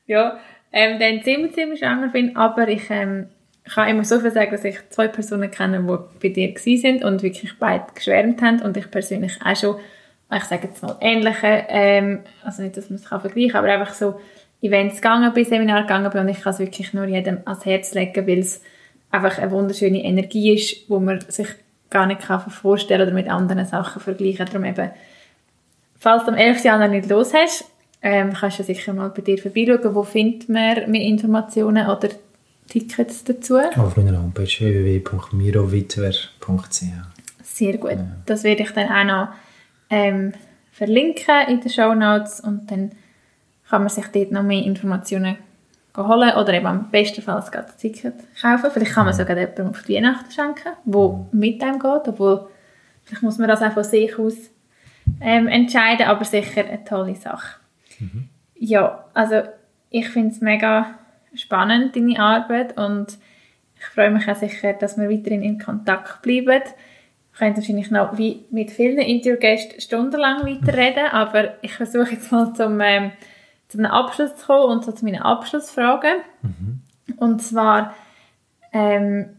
ja, 0.07 0.39
ähm, 0.73 0.99
dann 0.99 1.23
ziemlich, 1.23 1.55
ziemlich 1.55 1.79
schwanger 1.79 2.09
bin, 2.09 2.37
aber 2.37 2.69
ich 2.69 2.91
ähm, 2.91 3.29
kann 3.65 3.89
immer 3.89 4.05
so 4.05 4.21
viel 4.21 4.31
sagen, 4.31 4.51
dass 4.51 4.65
ich 4.65 4.77
zwei 4.91 5.09
Personen 5.09 5.51
kenne, 5.51 5.81
die 5.83 6.29
bei 6.29 6.35
dir 6.35 6.53
sind 6.59 7.05
und 7.05 7.23
wirklich 7.23 7.59
beide 7.59 7.87
geschwärmt 7.95 8.43
haben 8.43 8.61
und 8.61 8.77
ich 8.77 8.91
persönlich 8.91 9.39
auch 9.43 9.57
schon, 9.57 9.77
ich 10.35 10.45
sage 10.45 10.69
jetzt 10.69 10.83
mal 10.83 10.97
ähnliche, 11.01 11.65
ähm, 11.69 12.21
also 12.43 12.63
nicht, 12.63 12.77
dass 12.77 12.91
man 12.91 12.99
es 12.99 13.07
vergleichen 13.07 13.53
kann, 13.53 13.65
aber 13.65 13.73
einfach 13.73 13.95
so 13.95 14.21
Events 14.61 14.97
gegangen 14.97 15.33
bin, 15.33 15.45
Seminar 15.45 15.83
gegangen 15.83 16.11
bin 16.11 16.21
und 16.23 16.29
ich 16.29 16.41
kann 16.41 16.53
es 16.53 16.59
wirklich 16.59 16.93
nur 16.93 17.07
jedem 17.07 17.39
ans 17.45 17.65
Herz 17.65 17.95
legen, 17.95 18.27
weil 18.27 18.39
es 18.39 18.63
einfach 19.11 19.39
eine 19.39 19.51
wunderschöne 19.51 20.03
Energie 20.03 20.55
ist, 20.55 20.91
wo 20.91 20.99
man 20.99 21.21
sich 21.21 21.49
gar 21.95 22.07
nicht 22.07 22.21
kann 22.21 22.41
vorstellen 22.51 23.01
oder 23.03 23.13
mit 23.13 23.31
anderen 23.31 23.65
Sachen 23.65 24.03
vergleichen. 24.03 24.45
Darum 24.47 24.65
eben, 24.65 24.91
falls 25.97 26.25
du 26.25 26.33
am 26.33 26.37
11. 26.37 26.65
Januar 26.65 26.89
nicht 26.89 27.09
los 27.09 27.33
hast, 27.33 27.67
ähm, 28.03 28.33
kannst 28.35 28.59
du 28.59 28.65
sicher 28.65 28.93
mal 28.93 29.11
bei 29.11 29.23
dir 29.23 29.39
vorbeischauen. 29.39 29.95
Wo 29.95 30.03
findet 30.03 30.51
man 30.51 30.91
mehr 30.91 31.01
Informationen 31.01 31.87
oder 31.87 32.09
Tickets 32.69 33.25
dazu? 33.25 33.57
Auf 33.59 33.97
meiner 33.97 34.21
Homepage 34.21 34.45
www.mirovitwer.ch 34.45 36.29
Sehr 37.43 37.79
gut. 37.79 37.93
Ja. 37.93 38.07
Das 38.27 38.43
werde 38.43 38.65
ich 38.65 38.73
dann 38.73 38.89
auch 38.89 39.05
noch 39.05 39.29
ähm, 39.89 40.35
verlinken 40.73 41.47
in 41.49 41.61
den 41.61 41.71
Show 41.71 41.95
Notes 41.95 42.41
und 42.41 42.69
dann 42.71 42.91
kann 43.71 43.83
man 43.83 43.89
sich 43.89 44.09
dort 44.09 44.33
noch 44.33 44.43
mehr 44.43 44.65
Informationen 44.65 45.39
holen 45.97 46.35
oder 46.37 46.53
eben 46.53 46.67
am 46.67 46.91
bestenfalls 46.91 47.53
gerade 47.53 47.67
das 47.67 47.77
Ticket 47.77 48.15
kaufen. 48.41 48.71
Vielleicht 48.73 48.93
kann 48.93 49.07
man 49.07 49.15
sogar 49.15 49.37
jemandem 49.37 49.69
auf 49.69 49.83
die 49.83 49.95
Weihnachten 49.95 50.31
schenken, 50.31 50.73
der 50.85 51.27
mit 51.33 51.63
einem 51.63 51.79
geht, 51.79 52.09
obwohl 52.09 52.49
vielleicht 53.05 53.23
muss 53.23 53.39
man 53.39 53.49
das 53.49 53.63
auch 53.63 53.73
von 53.73 53.85
sich 53.85 54.19
aus 54.19 54.35
ähm, 55.21 55.47
entscheiden, 55.49 56.07
aber 56.07 56.25
sicher 56.25 56.65
eine 56.65 56.85
tolle 56.85 57.15
Sache. 57.15 57.61
Mhm. 57.99 58.29
Ja, 58.57 59.05
also 59.15 59.43
ich 59.91 60.09
finde 60.09 60.31
es 60.31 60.41
mega 60.41 60.95
spannend, 61.35 61.95
deine 61.95 62.19
Arbeit 62.19 62.77
und 62.77 63.19
ich 63.79 63.85
freue 63.87 64.11
mich 64.11 64.29
auch 64.29 64.37
sicher, 64.37 64.73
dass 64.73 64.97
wir 64.97 65.11
weiterhin 65.11 65.43
in 65.43 65.59
Kontakt 65.59 66.23
bleiben. 66.23 66.63
Ich 67.33 67.39
könnte 67.39 67.61
wahrscheinlich 67.61 67.91
noch 67.91 68.17
wie 68.17 68.45
mit 68.51 68.71
vielen 68.71 68.99
Interviewgästen 68.99 69.81
stundenlang 69.81 70.47
weiterreden, 70.47 71.07
aber 71.11 71.55
ich 71.63 71.75
versuche 71.75 72.13
jetzt 72.13 72.33
mal 72.33 72.55
zum, 72.55 72.81
ähm, 72.81 73.11
zum 73.69 73.85
Abschluss 73.87 74.37
zu 74.37 74.47
kommen 74.47 74.73
und 74.73 74.85
so 74.85 74.93
zu 74.93 75.05
meinen 75.05 75.23
Abschlussfragen. 75.23 76.17
Mhm. 76.43 76.83
Und 77.17 77.43
zwar 77.43 77.95
ähm, 78.73 79.31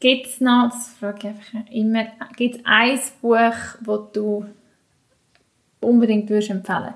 gibt 0.00 0.26
es 0.26 0.40
noch, 0.40 0.70
das 0.70 0.88
frage 0.98 1.18
ich 1.18 1.26
einfach 1.26 1.72
immer, 1.72 2.06
gibt 2.36 2.56
es 2.56 2.62
ein 2.64 3.00
Buch, 3.20 3.38
das 3.84 4.12
du 4.12 4.46
unbedingt 5.80 6.28
würdest 6.28 6.50
empfehlen 6.50 6.94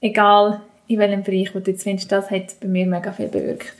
Egal 0.00 0.60
in 0.86 0.98
welchem 0.98 1.22
Bereich, 1.22 1.54
wo 1.54 1.60
du 1.60 1.70
jetzt 1.70 1.82
findest, 1.82 2.12
das 2.12 2.30
hat 2.30 2.60
bei 2.60 2.68
mir 2.68 2.86
mega 2.86 3.12
viel 3.12 3.28
bewirkt. 3.28 3.72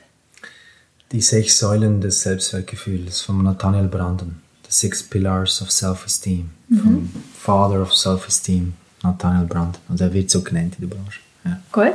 Die 1.11 1.21
sechs 1.21 1.59
Säulen 1.59 2.01
des 2.01 2.21
Selbstwertgefühls 2.21 3.21
von 3.21 3.43
Nathaniel 3.43 3.87
Branden. 3.87 4.41
The 4.65 4.71
Six 4.71 5.03
Pillars 5.03 5.61
of 5.61 5.71
Self-Esteem. 5.71 6.49
Mhm. 6.67 6.79
Vom 6.79 7.09
Father 7.35 7.81
of 7.83 7.93
Self-Esteem, 7.93 8.73
Nathaniel 9.03 9.45
Branden. 9.45 9.79
Also 9.87 10.05
er 10.05 10.13
wird 10.13 10.31
so 10.31 10.41
genannt 10.41 10.75
in 10.79 10.89
der 10.89 10.95
Branche. 10.95 11.19
Ja. 11.45 11.59
Gut. 11.71 11.93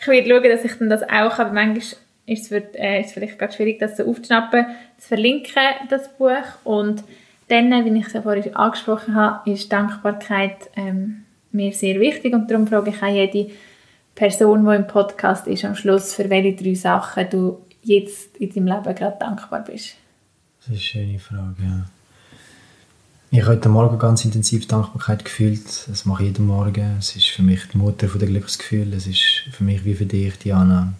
Ich 0.00 0.06
werde 0.06 0.28
schauen, 0.28 0.42
dass 0.44 0.64
ich 0.64 0.78
dann 0.78 0.90
das 0.90 1.02
auch 1.02 1.38
habe. 1.38 1.52
Manchmal 1.52 1.76
ist 1.78 1.96
es, 2.26 2.50
wird, 2.50 2.76
äh, 2.76 3.00
ist 3.00 3.12
vielleicht 3.12 3.38
gerade 3.38 3.52
schwierig, 3.52 3.78
das 3.78 3.96
so 3.96 4.04
aufzuschnappen, 4.04 4.66
zu 4.98 5.08
verlinken, 5.08 5.62
das 5.88 6.16
Buch. 6.16 6.30
Und 6.64 7.04
dann, 7.48 7.84
wie 7.84 7.98
ich 7.98 8.06
es 8.06 8.12
ja 8.12 8.22
vorhin 8.22 8.54
angesprochen 8.54 9.14
habe, 9.14 9.50
ist 9.50 9.72
Dankbarkeit 9.72 10.70
ähm, 10.76 11.24
mir 11.52 11.72
sehr 11.72 11.98
wichtig. 12.00 12.32
Und 12.32 12.50
darum 12.50 12.66
frage 12.66 12.90
ich 12.90 13.02
auch 13.02 13.08
jede 13.08 13.50
Person, 14.14 14.64
die 14.64 14.76
im 14.76 14.86
Podcast 14.86 15.46
ist, 15.46 15.64
am 15.64 15.74
Schluss, 15.74 16.14
für 16.14 16.30
welche 16.30 16.62
drei 16.62 16.74
Sachen 16.74 17.28
du 17.30 17.66
jetzt 17.82 18.36
in 18.36 18.50
deinem 18.52 18.66
Leben 18.66 18.94
gerade 18.94 19.18
dankbar 19.18 19.64
bist. 19.64 19.96
Das 20.58 20.66
ist 20.66 20.70
eine 20.70 20.78
schöne 20.78 21.18
Frage, 21.18 21.62
ja. 21.62 21.86
Ich 23.32 23.42
habe 23.42 23.52
heute 23.52 23.68
Morgen 23.68 23.96
ganz 23.96 24.24
intensiv 24.24 24.66
Dankbarkeit 24.66 25.24
gefühlt. 25.24 25.86
Das 25.86 26.04
mache 26.04 26.24
ich 26.24 26.30
jeden 26.30 26.46
Morgen. 26.46 26.96
Es 26.98 27.14
ist 27.14 27.28
für 27.28 27.44
mich 27.44 27.60
die 27.72 27.78
Mutter 27.78 28.08
der 28.08 28.26
Glücksgefühle. 28.26 28.96
Es 28.96 29.06
ist 29.06 29.44
für 29.52 29.62
mich 29.62 29.84
wie 29.84 29.94
für 29.94 30.04
dich, 30.04 30.36
Diana, 30.38 30.94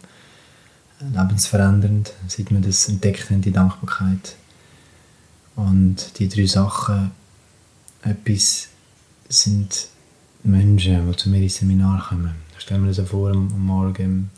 lebensverändernd, 1.01 2.12
seit 2.29 2.53
wir 2.53 2.61
das 2.61 2.88
entdeckt 2.88 3.31
haben, 3.31 3.40
die 3.40 3.51
Dankbarkeit. 3.51 4.37
Und 5.57 6.21
die 6.21 6.29
drei 6.29 6.47
Sachen, 6.47 7.11
etwas 8.03 8.69
sind 9.29 9.88
Menschen, 10.45 11.11
die 11.11 11.16
zu 11.16 11.31
mir 11.31 11.43
ins 11.43 11.57
Seminar 11.57 12.11
kommen. 12.11 12.37
Ich 12.57 12.62
stelle 12.62 12.79
mir 12.79 12.93
das 12.93 13.09
vor, 13.09 13.33
am 13.33 13.66
Morgen 13.66 14.31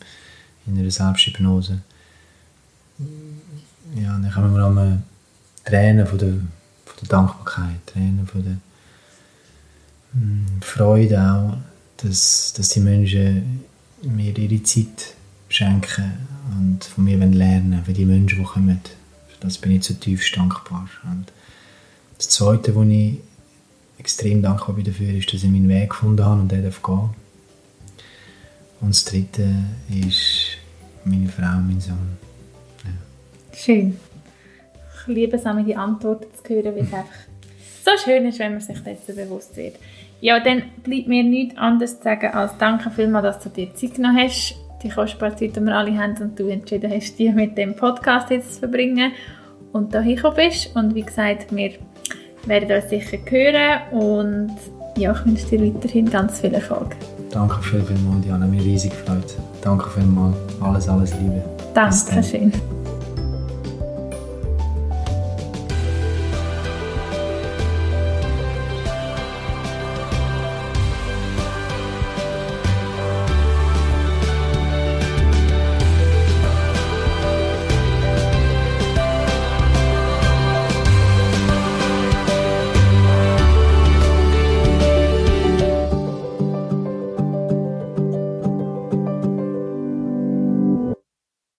in 0.65 0.79
einer 0.79 0.89
Selbsthypnose. 0.89 1.81
Ja, 3.95 4.17
dann 4.17 4.31
kommen 4.31 4.55
wir 4.55 4.63
an 4.63 5.03
Tränen 5.63 6.07
von 6.07 6.17
der, 6.17 6.29
von 6.29 6.62
der 7.03 7.09
Dankbarkeit, 7.09 7.85
Tränen 7.87 8.27
von 8.27 8.43
der 8.43 8.57
hm, 10.13 10.45
Freude 10.61 11.21
auch, 11.21 11.57
dass, 11.97 12.53
dass 12.55 12.69
die 12.69 12.79
Menschen 12.79 13.63
mir 14.01 14.37
ihre 14.37 14.63
Zeit 14.63 15.15
schenken 15.49 16.11
und 16.57 16.83
von 16.83 17.03
mir 17.03 17.17
lernen 17.17 17.83
für 17.85 17.93
die 17.93 18.05
Menschen, 18.05 18.39
die 18.39 18.45
kommen. 18.45 18.79
Für 19.27 19.39
das 19.39 19.57
bin 19.57 19.73
ich 19.73 19.83
zutiefst 19.83 20.35
dankbar. 20.35 20.87
Und 21.03 21.31
das 22.17 22.29
Zweite, 22.29 22.75
wo 22.75 22.83
ich 22.83 23.19
extrem 23.97 24.41
dankbar 24.41 24.75
bin 24.75 24.85
dafür, 24.85 25.13
ist, 25.13 25.31
dass 25.33 25.43
ich 25.43 25.49
meinen 25.49 25.69
Weg 25.69 25.91
gefunden 25.91 26.23
habe 26.23 26.41
und 26.41 26.51
der 26.51 26.61
darf 26.61 26.81
gehen. 26.81 27.09
Und 28.81 28.89
das 28.89 29.05
Dritte 29.05 29.47
ist 29.89 30.57
meine 31.05 31.29
Frau 31.29 31.57
und 31.57 31.67
mein 31.67 31.79
Sohn. 31.79 32.17
Ja. 32.83 33.57
Schön. 33.57 33.97
Ich 35.07 35.13
liebe 35.13 35.37
es 35.37 35.45
auch, 35.45 35.55
die 35.63 35.75
Antworten 35.75 36.27
zu 36.33 36.53
hören, 36.53 36.75
weil 36.75 36.83
es 36.83 36.93
einfach 36.93 37.09
so 37.83 37.91
schön 38.03 38.25
ist, 38.25 38.39
wenn 38.39 38.53
man 38.53 38.61
sich 38.61 38.79
dessen 38.79 39.15
bewusst 39.15 39.57
wird. 39.57 39.75
Ja, 40.21 40.39
dann 40.39 40.63
bleibt 40.83 41.07
mir 41.07 41.23
nichts 41.23 41.57
anderes 41.57 41.97
zu 41.97 42.03
sagen, 42.03 42.27
als 42.27 42.57
danke 42.57 42.89
vielmals, 42.89 43.23
dass 43.23 43.43
du 43.43 43.49
dir 43.49 43.73
Zeit 43.75 43.95
genommen 43.95 44.17
hast 44.17 44.55
die 44.83 44.89
kostbare 44.89 45.35
Zeit, 45.35 45.55
die 45.55 45.61
wir 45.61 45.75
alle 45.75 45.97
haben 45.97 46.15
und 46.21 46.39
du 46.39 46.47
entschieden 46.47 46.91
hast, 46.91 47.17
die 47.17 47.31
mit 47.31 47.57
dem 47.57 47.75
Podcast 47.75 48.29
jetzt 48.29 48.55
zu 48.55 48.59
verbringen 48.59 49.13
und 49.71 49.93
da 49.93 50.01
hingekommen 50.01 50.37
bist. 50.37 50.75
Und 50.75 50.93
wie 50.93 51.03
gesagt, 51.03 51.55
wir 51.55 51.71
werden 52.45 52.71
uns 52.71 52.89
sicher 52.89 53.17
hören 53.29 53.91
und 53.91 54.55
ja, 54.97 55.11
ich 55.11 55.25
wünsche 55.25 55.45
dir 55.47 55.73
weiterhin 55.73 56.09
ganz 56.09 56.39
viel 56.39 56.53
Erfolg. 56.53 56.95
Danke 57.31 57.61
viel, 57.63 57.81
vielmals, 57.81 58.23
Diana, 58.23 58.45
mir 58.45 58.61
riesig 58.61 58.91
gefreut. 58.91 59.35
Danke 59.61 59.89
vielmals, 59.89 60.35
alles, 60.61 60.87
alles 60.87 61.13
Liebe. 61.19 61.43
Danke 61.73 62.23
schön. 62.23 62.51